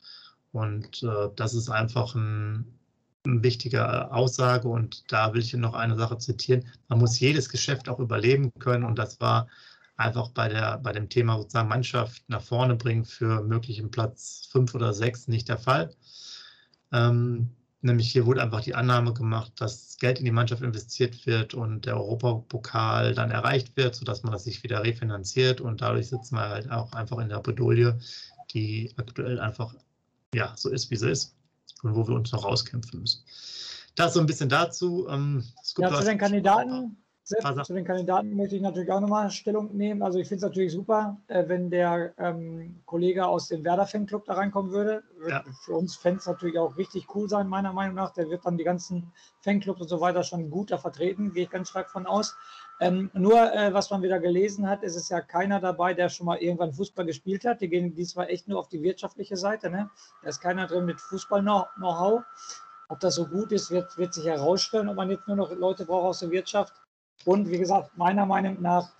Und 0.51 1.03
äh, 1.03 1.29
das 1.35 1.53
ist 1.53 1.69
einfach 1.69 2.15
ein, 2.15 2.65
eine 3.23 3.43
wichtige 3.43 4.11
Aussage. 4.11 4.67
Und 4.67 5.03
da 5.11 5.31
will 5.31 5.41
ich 5.41 5.53
noch 5.53 5.75
eine 5.75 5.95
Sache 5.95 6.17
zitieren. 6.17 6.65
Man 6.87 6.97
muss 6.97 7.19
jedes 7.19 7.49
Geschäft 7.49 7.87
auch 7.87 7.99
überleben 7.99 8.51
können. 8.57 8.83
Und 8.83 8.97
das 8.97 9.19
war 9.21 9.47
einfach 9.95 10.29
bei, 10.29 10.49
der, 10.49 10.79
bei 10.79 10.91
dem 10.91 11.07
Thema 11.07 11.37
sozusagen 11.37 11.69
Mannschaft 11.69 12.27
nach 12.27 12.41
vorne 12.41 12.73
bringen 12.73 13.05
für 13.05 13.43
möglichen 13.43 13.91
Platz 13.91 14.49
fünf 14.51 14.73
oder 14.73 14.91
sechs 14.91 15.27
nicht 15.27 15.47
der 15.49 15.59
Fall. 15.59 15.91
Ähm, 16.91 17.51
Nämlich 17.85 18.11
hier 18.11 18.25
wurde 18.25 18.41
einfach 18.41 18.61
die 18.61 18.73
Annahme 18.73 19.13
gemacht, 19.13 19.53
dass 19.59 19.97
Geld 19.99 20.17
in 20.17 20.25
die 20.25 20.31
Mannschaft 20.31 20.63
investiert 20.63 21.27
wird 21.27 21.53
und 21.53 21.85
der 21.85 21.95
Europapokal 21.97 23.13
dann 23.13 23.29
erreicht 23.29 23.77
wird, 23.77 23.93
sodass 23.93 24.23
man 24.23 24.31
das 24.31 24.45
sich 24.45 24.63
wieder 24.63 24.83
refinanziert 24.83 25.61
und 25.61 25.81
dadurch 25.81 26.07
sitzen 26.07 26.35
wir 26.35 26.49
halt 26.49 26.71
auch 26.71 26.93
einfach 26.93 27.19
in 27.19 27.29
der 27.29 27.41
Bedolie, 27.41 27.99
die 28.51 28.91
aktuell 28.97 29.39
einfach 29.39 29.75
ja 30.33 30.51
so 30.57 30.69
ist, 30.69 30.89
wie 30.89 30.95
sie 30.95 31.11
ist 31.11 31.35
und 31.83 31.95
wo 31.95 32.07
wir 32.07 32.15
uns 32.15 32.31
noch 32.31 32.43
rauskämpfen 32.43 33.01
müssen. 33.01 33.23
Das 33.93 34.15
so 34.15 34.19
ein 34.19 34.25
bisschen 34.25 34.49
dazu. 34.49 35.07
Ähm, 35.07 35.43
ja, 35.77 35.93
zu 35.93 36.05
den 36.05 36.17
Kandidaten 36.17 36.97
Zu 37.25 37.73
den 37.73 37.85
Kandidaten 37.85 38.35
möchte 38.35 38.55
ich 38.55 38.61
natürlich 38.61 38.91
auch 38.91 38.99
nochmal 38.99 39.31
Stellung 39.31 39.75
nehmen. 39.75 40.03
Also 40.03 40.19
ich 40.19 40.27
finde 40.27 40.45
es 40.45 40.49
natürlich 40.49 40.71
super, 40.71 41.17
äh, 41.27 41.43
wenn 41.47 41.71
der 41.71 42.13
ähm, 42.19 42.83
Kollege 42.85 43.25
aus 43.25 43.47
dem 43.47 43.65
Werder-Fanclub 43.65 44.25
da 44.25 44.35
reinkommen 44.35 44.71
würde. 44.71 45.01
Ja. 45.27 45.43
Für 45.63 45.73
uns 45.73 45.95
Fans 45.95 46.27
natürlich 46.27 46.59
auch 46.59 46.77
richtig 46.77 47.07
cool 47.15 47.27
sein, 47.27 47.47
meiner 47.47 47.73
Meinung 47.73 47.95
nach. 47.95 48.11
Der 48.11 48.29
wird 48.29 48.45
dann 48.45 48.59
die 48.59 48.63
ganzen 48.63 49.11
Fanclubs 49.41 49.81
und 49.81 49.87
so 49.87 50.01
weiter 50.01 50.21
schon 50.21 50.51
gut 50.51 50.69
da 50.69 50.77
vertreten, 50.77 51.33
gehe 51.33 51.45
ich 51.45 51.49
ganz 51.49 51.69
stark 51.69 51.89
von 51.89 52.05
aus. 52.05 52.35
Ähm, 52.79 53.09
nur, 53.13 53.51
äh, 53.53 53.73
was 53.73 53.89
man 53.89 54.03
wieder 54.03 54.19
gelesen 54.19 54.69
hat, 54.69 54.83
ist 54.83 54.95
es 54.95 55.09
ja 55.09 55.19
keiner 55.19 55.59
dabei, 55.59 55.95
der 55.95 56.09
schon 56.09 56.27
mal 56.27 56.37
irgendwann 56.37 56.73
Fußball 56.73 57.07
gespielt 57.07 57.43
hat. 57.43 57.61
Die 57.61 57.69
gehen 57.69 57.95
diesmal 57.95 58.27
echt 58.29 58.47
nur 58.47 58.59
auf 58.59 58.67
die 58.67 58.83
wirtschaftliche 58.83 59.35
Seite. 59.35 59.71
Ne? 59.71 59.89
Da 60.21 60.29
ist 60.29 60.41
keiner 60.41 60.67
drin 60.67 60.85
mit 60.85 61.01
Fußball-Know-how. 61.01 62.21
Ob 62.87 62.99
das 62.99 63.15
so 63.15 63.25
gut 63.25 63.51
ist, 63.51 63.71
wird, 63.71 63.97
wird 63.97 64.13
sich 64.13 64.25
herausstellen, 64.25 64.89
ob 64.89 64.95
man 64.97 65.09
jetzt 65.09 65.27
nur 65.27 65.37
noch 65.37 65.51
Leute 65.51 65.85
braucht 65.85 66.05
aus 66.05 66.19
der 66.19 66.29
Wirtschaft. 66.29 66.73
Und 67.25 67.49
wie 67.49 67.57
gesagt, 67.57 67.97
meiner 67.97 68.25
Meinung 68.25 68.61
nach, 68.61 68.93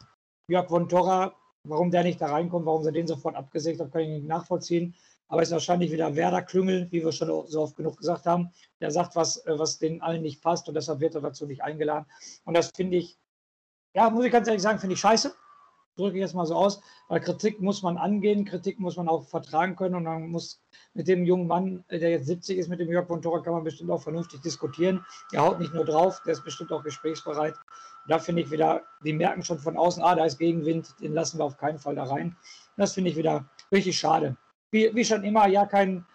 Jörg 0.47 0.67
von 0.67 0.89
Torra, 0.89 1.33
warum 1.63 1.91
der 1.91 2.03
nicht 2.03 2.19
da 2.21 2.27
reinkommt, 2.27 2.65
warum 2.65 2.83
sie 2.83 2.91
den 2.91 3.07
sofort 3.07 3.35
abgesägt 3.35 3.79
haben, 3.79 3.91
kann 3.91 4.01
ich 4.01 4.09
nicht 4.09 4.27
nachvollziehen. 4.27 4.95
Aber 5.27 5.41
es 5.41 5.49
ist 5.49 5.53
wahrscheinlich 5.53 5.91
wieder 5.91 6.15
Werder-Klüngel, 6.15 6.87
wie 6.91 7.03
wir 7.03 7.11
schon 7.11 7.47
so 7.47 7.61
oft 7.61 7.75
genug 7.75 7.97
gesagt 7.97 8.25
haben. 8.25 8.51
Der 8.79 8.91
sagt 8.91 9.15
was, 9.15 9.37
äh, 9.45 9.57
was 9.57 9.79
denen 9.79 10.01
allen 10.01 10.21
nicht 10.21 10.41
passt 10.41 10.67
und 10.67 10.75
deshalb 10.75 10.99
wird 10.99 11.15
er 11.15 11.21
dazu 11.21 11.45
nicht 11.45 11.63
eingeladen. 11.63 12.05
Und 12.45 12.55
das 12.55 12.71
finde 12.75 12.97
ich, 12.97 13.17
ja, 13.95 14.09
muss 14.09 14.25
ich 14.25 14.31
ganz 14.31 14.47
ehrlich 14.47 14.61
sagen, 14.61 14.79
finde 14.79 14.93
ich 14.93 14.99
scheiße. 14.99 15.33
Drücke 15.95 16.17
ich 16.17 16.21
jetzt 16.21 16.35
mal 16.35 16.45
so 16.45 16.55
aus, 16.55 16.81
weil 17.07 17.21
Kritik 17.21 17.61
muss 17.61 17.81
man 17.81 17.97
angehen, 17.97 18.43
Kritik 18.43 18.79
muss 18.79 18.97
man 18.97 19.07
auch 19.07 19.27
vertragen 19.29 19.77
können 19.77 19.95
und 19.95 20.03
man 20.03 20.27
muss 20.27 20.61
mit 20.93 21.07
dem 21.07 21.25
jungen 21.25 21.47
Mann, 21.47 21.85
äh, 21.87 21.99
der 21.99 22.09
jetzt 22.11 22.27
70 22.27 22.57
ist, 22.57 22.67
mit 22.67 22.79
dem 22.79 22.89
Jörg 22.89 23.07
von 23.07 23.21
Torra, 23.21 23.39
kann 23.39 23.53
man 23.53 23.63
bestimmt 23.63 23.89
auch 23.89 24.03
vernünftig 24.03 24.41
diskutieren. 24.41 25.03
Der 25.31 25.41
haut 25.41 25.59
nicht 25.59 25.73
nur 25.73 25.85
drauf, 25.85 26.21
der 26.25 26.33
ist 26.33 26.43
bestimmt 26.43 26.71
auch 26.71 26.83
gesprächsbereit. 26.83 27.55
Da 28.07 28.19
finde 28.19 28.43
ich 28.43 28.51
wieder, 28.51 28.83
die 29.03 29.13
merken 29.13 29.43
schon 29.43 29.59
von 29.59 29.77
außen, 29.77 30.03
ah, 30.03 30.15
da 30.15 30.25
ist 30.25 30.37
Gegenwind, 30.37 30.95
den 31.01 31.13
lassen 31.13 31.39
wir 31.39 31.45
auf 31.45 31.57
keinen 31.57 31.79
Fall 31.79 31.95
da 31.95 32.03
rein. 32.03 32.35
Das 32.77 32.93
finde 32.93 33.09
ich 33.09 33.17
wieder 33.17 33.49
richtig 33.71 33.97
schade. 33.97 34.37
Wie, 34.71 34.93
wie 34.93 35.05
schon 35.05 35.23
immer, 35.23 35.47
ja, 35.47 35.65
kein, 35.65 36.05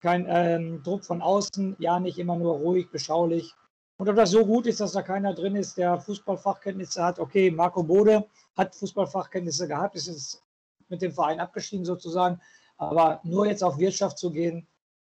kein 0.00 0.26
ähm, 0.28 0.82
Druck 0.82 1.04
von 1.04 1.22
außen, 1.22 1.76
ja, 1.78 2.00
nicht 2.00 2.18
immer 2.18 2.36
nur 2.36 2.56
ruhig, 2.56 2.90
beschaulich. 2.90 3.54
Und 3.98 4.08
ob 4.08 4.16
das 4.16 4.30
so 4.30 4.46
gut 4.46 4.66
ist, 4.66 4.80
dass 4.80 4.92
da 4.92 5.02
keiner 5.02 5.34
drin 5.34 5.56
ist, 5.56 5.76
der 5.76 6.00
Fußballfachkenntnisse 6.00 7.02
hat, 7.02 7.18
okay, 7.18 7.50
Marco 7.50 7.82
Bode 7.82 8.26
hat 8.56 8.74
Fußballfachkenntnisse 8.76 9.66
gehabt, 9.66 9.96
ist 9.96 10.06
jetzt 10.06 10.42
mit 10.88 11.02
dem 11.02 11.12
Verein 11.12 11.40
abgestiegen 11.40 11.84
sozusagen. 11.84 12.40
Aber 12.76 13.20
nur 13.24 13.46
jetzt 13.46 13.64
auf 13.64 13.78
Wirtschaft 13.78 14.18
zu 14.18 14.30
gehen, 14.30 14.68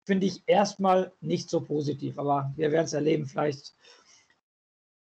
finde 0.06 0.26
ich 0.26 0.44
erstmal 0.48 1.14
nicht 1.22 1.50
so 1.50 1.62
positiv. 1.62 2.18
Aber 2.18 2.52
wir 2.56 2.72
werden 2.72 2.86
es 2.86 2.94
erleben. 2.94 3.28
Vielleicht 3.28 3.76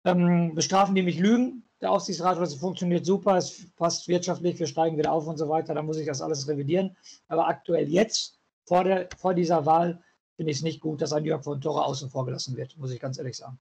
ähm, 0.05 0.55
bestrafen 0.55 0.95
die 0.95 1.03
mich 1.03 1.19
Lügen. 1.19 1.63
Der 1.81 1.91
Aufsichtsrat, 1.91 2.39
das 2.39 2.55
funktioniert 2.55 3.05
super, 3.05 3.35
es 3.35 3.67
passt 3.75 4.07
wirtschaftlich, 4.07 4.57
wir 4.57 4.67
steigen 4.67 4.97
wieder 4.97 5.11
auf 5.11 5.27
und 5.27 5.37
so 5.37 5.49
weiter. 5.49 5.73
Da 5.73 5.81
muss 5.81 5.97
ich 5.97 6.07
das 6.07 6.21
alles 6.21 6.47
revidieren. 6.47 6.95
Aber 7.27 7.47
aktuell 7.47 7.89
jetzt, 7.89 8.39
vor, 8.65 8.85
der, 8.85 9.09
vor 9.17 9.33
dieser 9.33 9.65
Wahl, 9.65 10.01
finde 10.35 10.51
ich 10.51 10.57
es 10.59 10.63
nicht 10.63 10.79
gut, 10.79 11.01
dass 11.01 11.13
ein 11.13 11.25
Jörg 11.25 11.43
von 11.43 11.59
Torre 11.59 11.83
außen 11.85 12.09
vor 12.09 12.25
gelassen 12.25 12.55
wird, 12.55 12.77
muss 12.77 12.91
ich 12.91 12.99
ganz 12.99 13.17
ehrlich 13.17 13.35
sagen. 13.35 13.59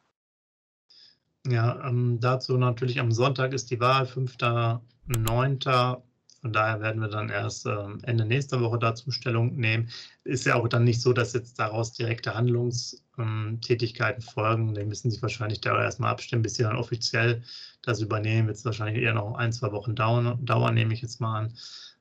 Ja, 1.48 1.88
ähm, 1.88 2.20
dazu 2.20 2.56
natürlich 2.56 3.00
am 3.00 3.10
Sonntag 3.10 3.52
ist 3.52 3.70
die 3.70 3.80
Wahl, 3.80 4.04
5.9. 4.04 6.02
Von 6.40 6.52
daher 6.52 6.80
werden 6.80 7.00
wir 7.00 7.08
dann 7.08 7.28
erst 7.28 7.66
ähm, 7.66 8.00
Ende 8.02 8.24
nächster 8.24 8.60
Woche 8.60 8.78
dazu 8.78 9.10
Stellung 9.10 9.56
nehmen. 9.56 9.88
Ist 10.24 10.44
ja 10.44 10.56
auch 10.56 10.68
dann 10.68 10.84
nicht 10.84 11.00
so, 11.00 11.12
dass 11.12 11.32
jetzt 11.32 11.58
daraus 11.58 11.92
direkte 11.92 12.34
Handlungstätigkeiten 13.16 14.22
folgen. 14.22 14.74
Die 14.74 14.84
müssen 14.84 15.10
sich 15.10 15.22
wahrscheinlich 15.22 15.60
da 15.60 15.80
erstmal 15.80 16.10
abstimmen, 16.10 16.42
bis 16.42 16.54
sie 16.54 16.62
dann 16.62 16.76
offiziell 16.76 17.42
das 17.82 18.00
übernehmen. 18.00 18.48
Wird 18.48 18.56
es 18.56 18.64
wahrscheinlich 18.64 19.02
eher 19.02 19.14
noch 19.14 19.34
ein, 19.34 19.52
zwei 19.52 19.72
Wochen 19.72 19.94
dauern, 19.94 20.44
dauern 20.44 20.74
nehme 20.74 20.94
ich 20.94 21.02
jetzt 21.02 21.20
mal 21.20 21.40
an. 21.40 21.54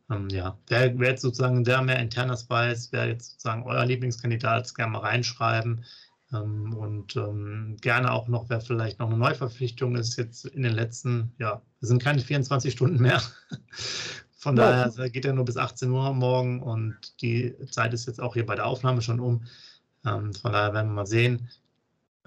Ähm, 0.09 0.29
ja, 0.29 0.57
wer, 0.67 0.97
wer 0.99 1.09
jetzt 1.09 1.21
sozusagen 1.21 1.63
der 1.63 1.81
mehr 1.81 1.99
internes 1.99 2.49
weiß, 2.49 2.89
wer 2.91 3.07
jetzt 3.07 3.31
sozusagen 3.31 3.63
euer 3.63 3.85
Lieblingskandidat 3.85 4.65
ist, 4.65 4.75
gerne 4.75 4.91
mal 4.93 4.99
reinschreiben. 4.99 5.83
Ähm, 6.33 6.73
und 6.73 7.15
ähm, 7.15 7.77
gerne 7.81 8.11
auch 8.11 8.27
noch, 8.27 8.49
wer 8.49 8.61
vielleicht 8.61 8.99
noch 8.99 9.07
eine 9.07 9.17
Neuverpflichtung 9.17 9.95
ist, 9.95 10.17
jetzt 10.17 10.45
in 10.45 10.63
den 10.63 10.73
letzten, 10.73 11.33
ja, 11.39 11.61
es 11.81 11.89
sind 11.89 12.01
keine 12.01 12.21
24 12.21 12.71
Stunden 12.71 13.01
mehr. 13.01 13.21
Von 14.37 14.57
ja. 14.57 14.87
daher 14.87 15.09
geht 15.09 15.25
er 15.25 15.33
nur 15.33 15.45
bis 15.45 15.57
18 15.57 15.91
Uhr 15.91 16.13
morgen 16.13 16.63
und 16.63 16.97
die 17.21 17.53
Zeit 17.69 17.93
ist 17.93 18.07
jetzt 18.07 18.19
auch 18.19 18.33
hier 18.33 18.45
bei 18.45 18.55
der 18.55 18.65
Aufnahme 18.65 19.01
schon 19.01 19.19
um. 19.19 19.43
Ähm, 20.05 20.33
von 20.33 20.51
daher 20.53 20.73
werden 20.73 20.89
wir 20.89 20.95
mal 20.95 21.05
sehen. 21.05 21.49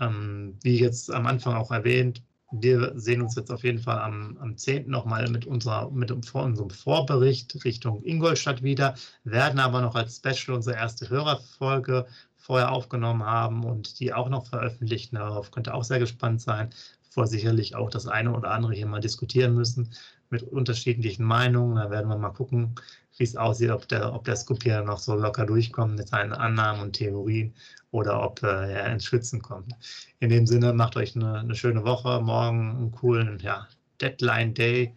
Ähm, 0.00 0.58
wie 0.62 0.78
jetzt 0.78 1.12
am 1.12 1.26
Anfang 1.26 1.54
auch 1.54 1.70
erwähnt, 1.70 2.22
wir 2.50 2.92
sehen 2.94 3.22
uns 3.22 3.34
jetzt 3.34 3.50
auf 3.50 3.64
jeden 3.64 3.80
Fall 3.80 3.98
am, 3.98 4.36
am 4.38 4.56
10. 4.56 4.88
nochmal 4.88 5.28
mit, 5.28 5.44
unserer, 5.44 5.90
mit 5.90 6.10
unserem 6.10 6.70
Vorbericht 6.70 7.64
Richtung 7.64 8.02
Ingolstadt 8.04 8.62
wieder, 8.62 8.94
werden 9.24 9.58
aber 9.58 9.80
noch 9.80 9.94
als 9.94 10.16
Special 10.16 10.56
unsere 10.56 10.76
erste 10.76 11.08
Hörerfolge 11.08 12.06
vorher 12.36 12.70
aufgenommen 12.70 13.24
haben 13.24 13.64
und 13.64 13.98
die 13.98 14.12
auch 14.12 14.28
noch 14.28 14.46
veröffentlichen. 14.46 15.16
Darauf 15.16 15.50
könnte 15.50 15.74
auch 15.74 15.84
sehr 15.84 15.98
gespannt 15.98 16.42
sein, 16.42 16.70
bevor 17.06 17.26
sicherlich 17.26 17.74
auch 17.74 17.90
das 17.90 18.06
eine 18.06 18.32
oder 18.32 18.50
andere 18.50 18.74
hier 18.74 18.86
mal 18.86 19.00
diskutieren 19.00 19.54
müssen 19.54 19.90
mit 20.34 20.42
unterschiedlichen 20.42 21.24
Meinungen. 21.24 21.76
Da 21.76 21.90
werden 21.90 22.08
wir 22.08 22.18
mal 22.18 22.30
gucken, 22.30 22.74
wie 23.16 23.24
es 23.24 23.36
aussieht, 23.36 23.70
ob 23.70 23.86
der, 23.88 24.12
ob 24.12 24.24
der 24.24 24.36
Scoop 24.36 24.62
hier 24.64 24.82
noch 24.82 24.98
so 24.98 25.14
locker 25.14 25.46
durchkommt 25.46 25.96
mit 25.96 26.08
seinen 26.08 26.32
Annahmen 26.32 26.82
und 26.82 26.94
Theorien 26.94 27.54
oder 27.92 28.22
ob 28.22 28.42
äh, 28.42 28.72
er 28.72 28.92
ins 28.92 29.04
Schwitzen 29.04 29.40
kommt. 29.40 29.72
In 30.18 30.30
dem 30.30 30.46
Sinne, 30.46 30.72
macht 30.72 30.96
euch 30.96 31.14
eine, 31.14 31.38
eine 31.38 31.54
schöne 31.54 31.84
Woche, 31.84 32.20
morgen 32.20 32.76
einen 32.76 32.92
coolen 32.92 33.38
ja, 33.40 33.68
Deadline 34.00 34.54
Day 34.54 34.94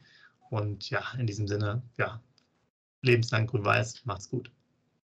und 0.49 0.89
ja, 0.89 1.01
in 1.19 1.27
diesem 1.27 1.47
Sinne, 1.47 1.83
ja, 1.97 2.19
lebenslang 3.03 3.45
grün-weiß, 3.45 4.05
macht's 4.05 4.29
gut. 4.29 4.49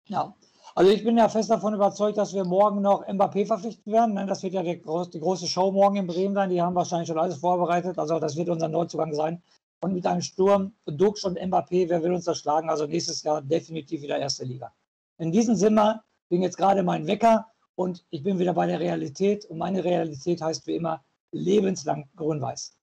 Ja, 0.08 0.36
also 0.76 0.92
ich 0.92 1.04
bin 1.04 1.18
ja 1.18 1.30
fest 1.30 1.50
davon 1.50 1.74
überzeugt, 1.74 2.18
dass 2.18 2.34
wir 2.34 2.44
morgen 2.44 2.82
noch 2.82 3.08
Mbappé 3.08 3.46
verpflichten 3.46 3.94
werden. 3.94 4.16
Das 4.28 4.44
wird 4.44 4.54
ja 4.54 4.64
die 4.64 4.82
große 4.82 5.48
Show 5.48 5.72
morgen 5.72 5.96
in 5.98 6.08
Bremen 6.08 6.36
sein. 6.36 6.50
Die 6.50 6.62
haben 6.62 6.76
wahrscheinlich 6.76 7.08
schon 7.08 7.18
alles 7.18 7.38
vorbereitet. 7.38 7.98
Also 7.98 8.20
das 8.20 8.36
wird 8.36 8.50
unser 8.50 8.68
Neuzugang 8.68 9.14
sein. 9.14 9.42
Und 9.82 9.94
mit 9.94 10.06
einem 10.06 10.22
Sturm, 10.22 10.74
Dux 10.86 11.24
und 11.24 11.40
Mbappé, 11.40 11.88
wer 11.88 12.04
will 12.04 12.14
uns 12.14 12.26
das 12.26 12.40
schlagen? 12.40 12.70
Also 12.70 12.86
nächstes 12.86 13.24
Jahr 13.24 13.42
definitiv 13.42 14.02
wieder 14.02 14.18
erste 14.18 14.44
Liga. 14.44 14.74
In 15.18 15.32
diesem 15.32 15.56
Sinne 15.56 16.02
bin 16.28 16.42
jetzt 16.42 16.58
gerade 16.58 16.84
mein 16.84 17.08
Wecker 17.08 17.48
und 17.76 18.06
ich 18.10 18.22
bin 18.22 18.40
wieder 18.40 18.54
bei 18.54 18.68
der 18.68 18.82
Realität. 18.82 19.46
Und 19.46 19.58
meine 19.58 19.84
Realität 19.84 20.42
heißt 20.42 20.68
wie 20.68 20.76
immer 20.76 21.02
lebenslang 21.32 22.10
grün-weiß. 22.18 22.76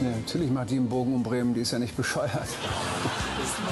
Ja, 0.00 0.10
natürlich 0.10 0.50
macht 0.50 0.70
die 0.70 0.76
einen 0.76 0.88
Bogen 0.88 1.14
um 1.14 1.22
Bremen, 1.24 1.54
die 1.54 1.62
ist 1.62 1.72
ja 1.72 1.80
nicht 1.80 1.96
bescheuert. 1.96 2.30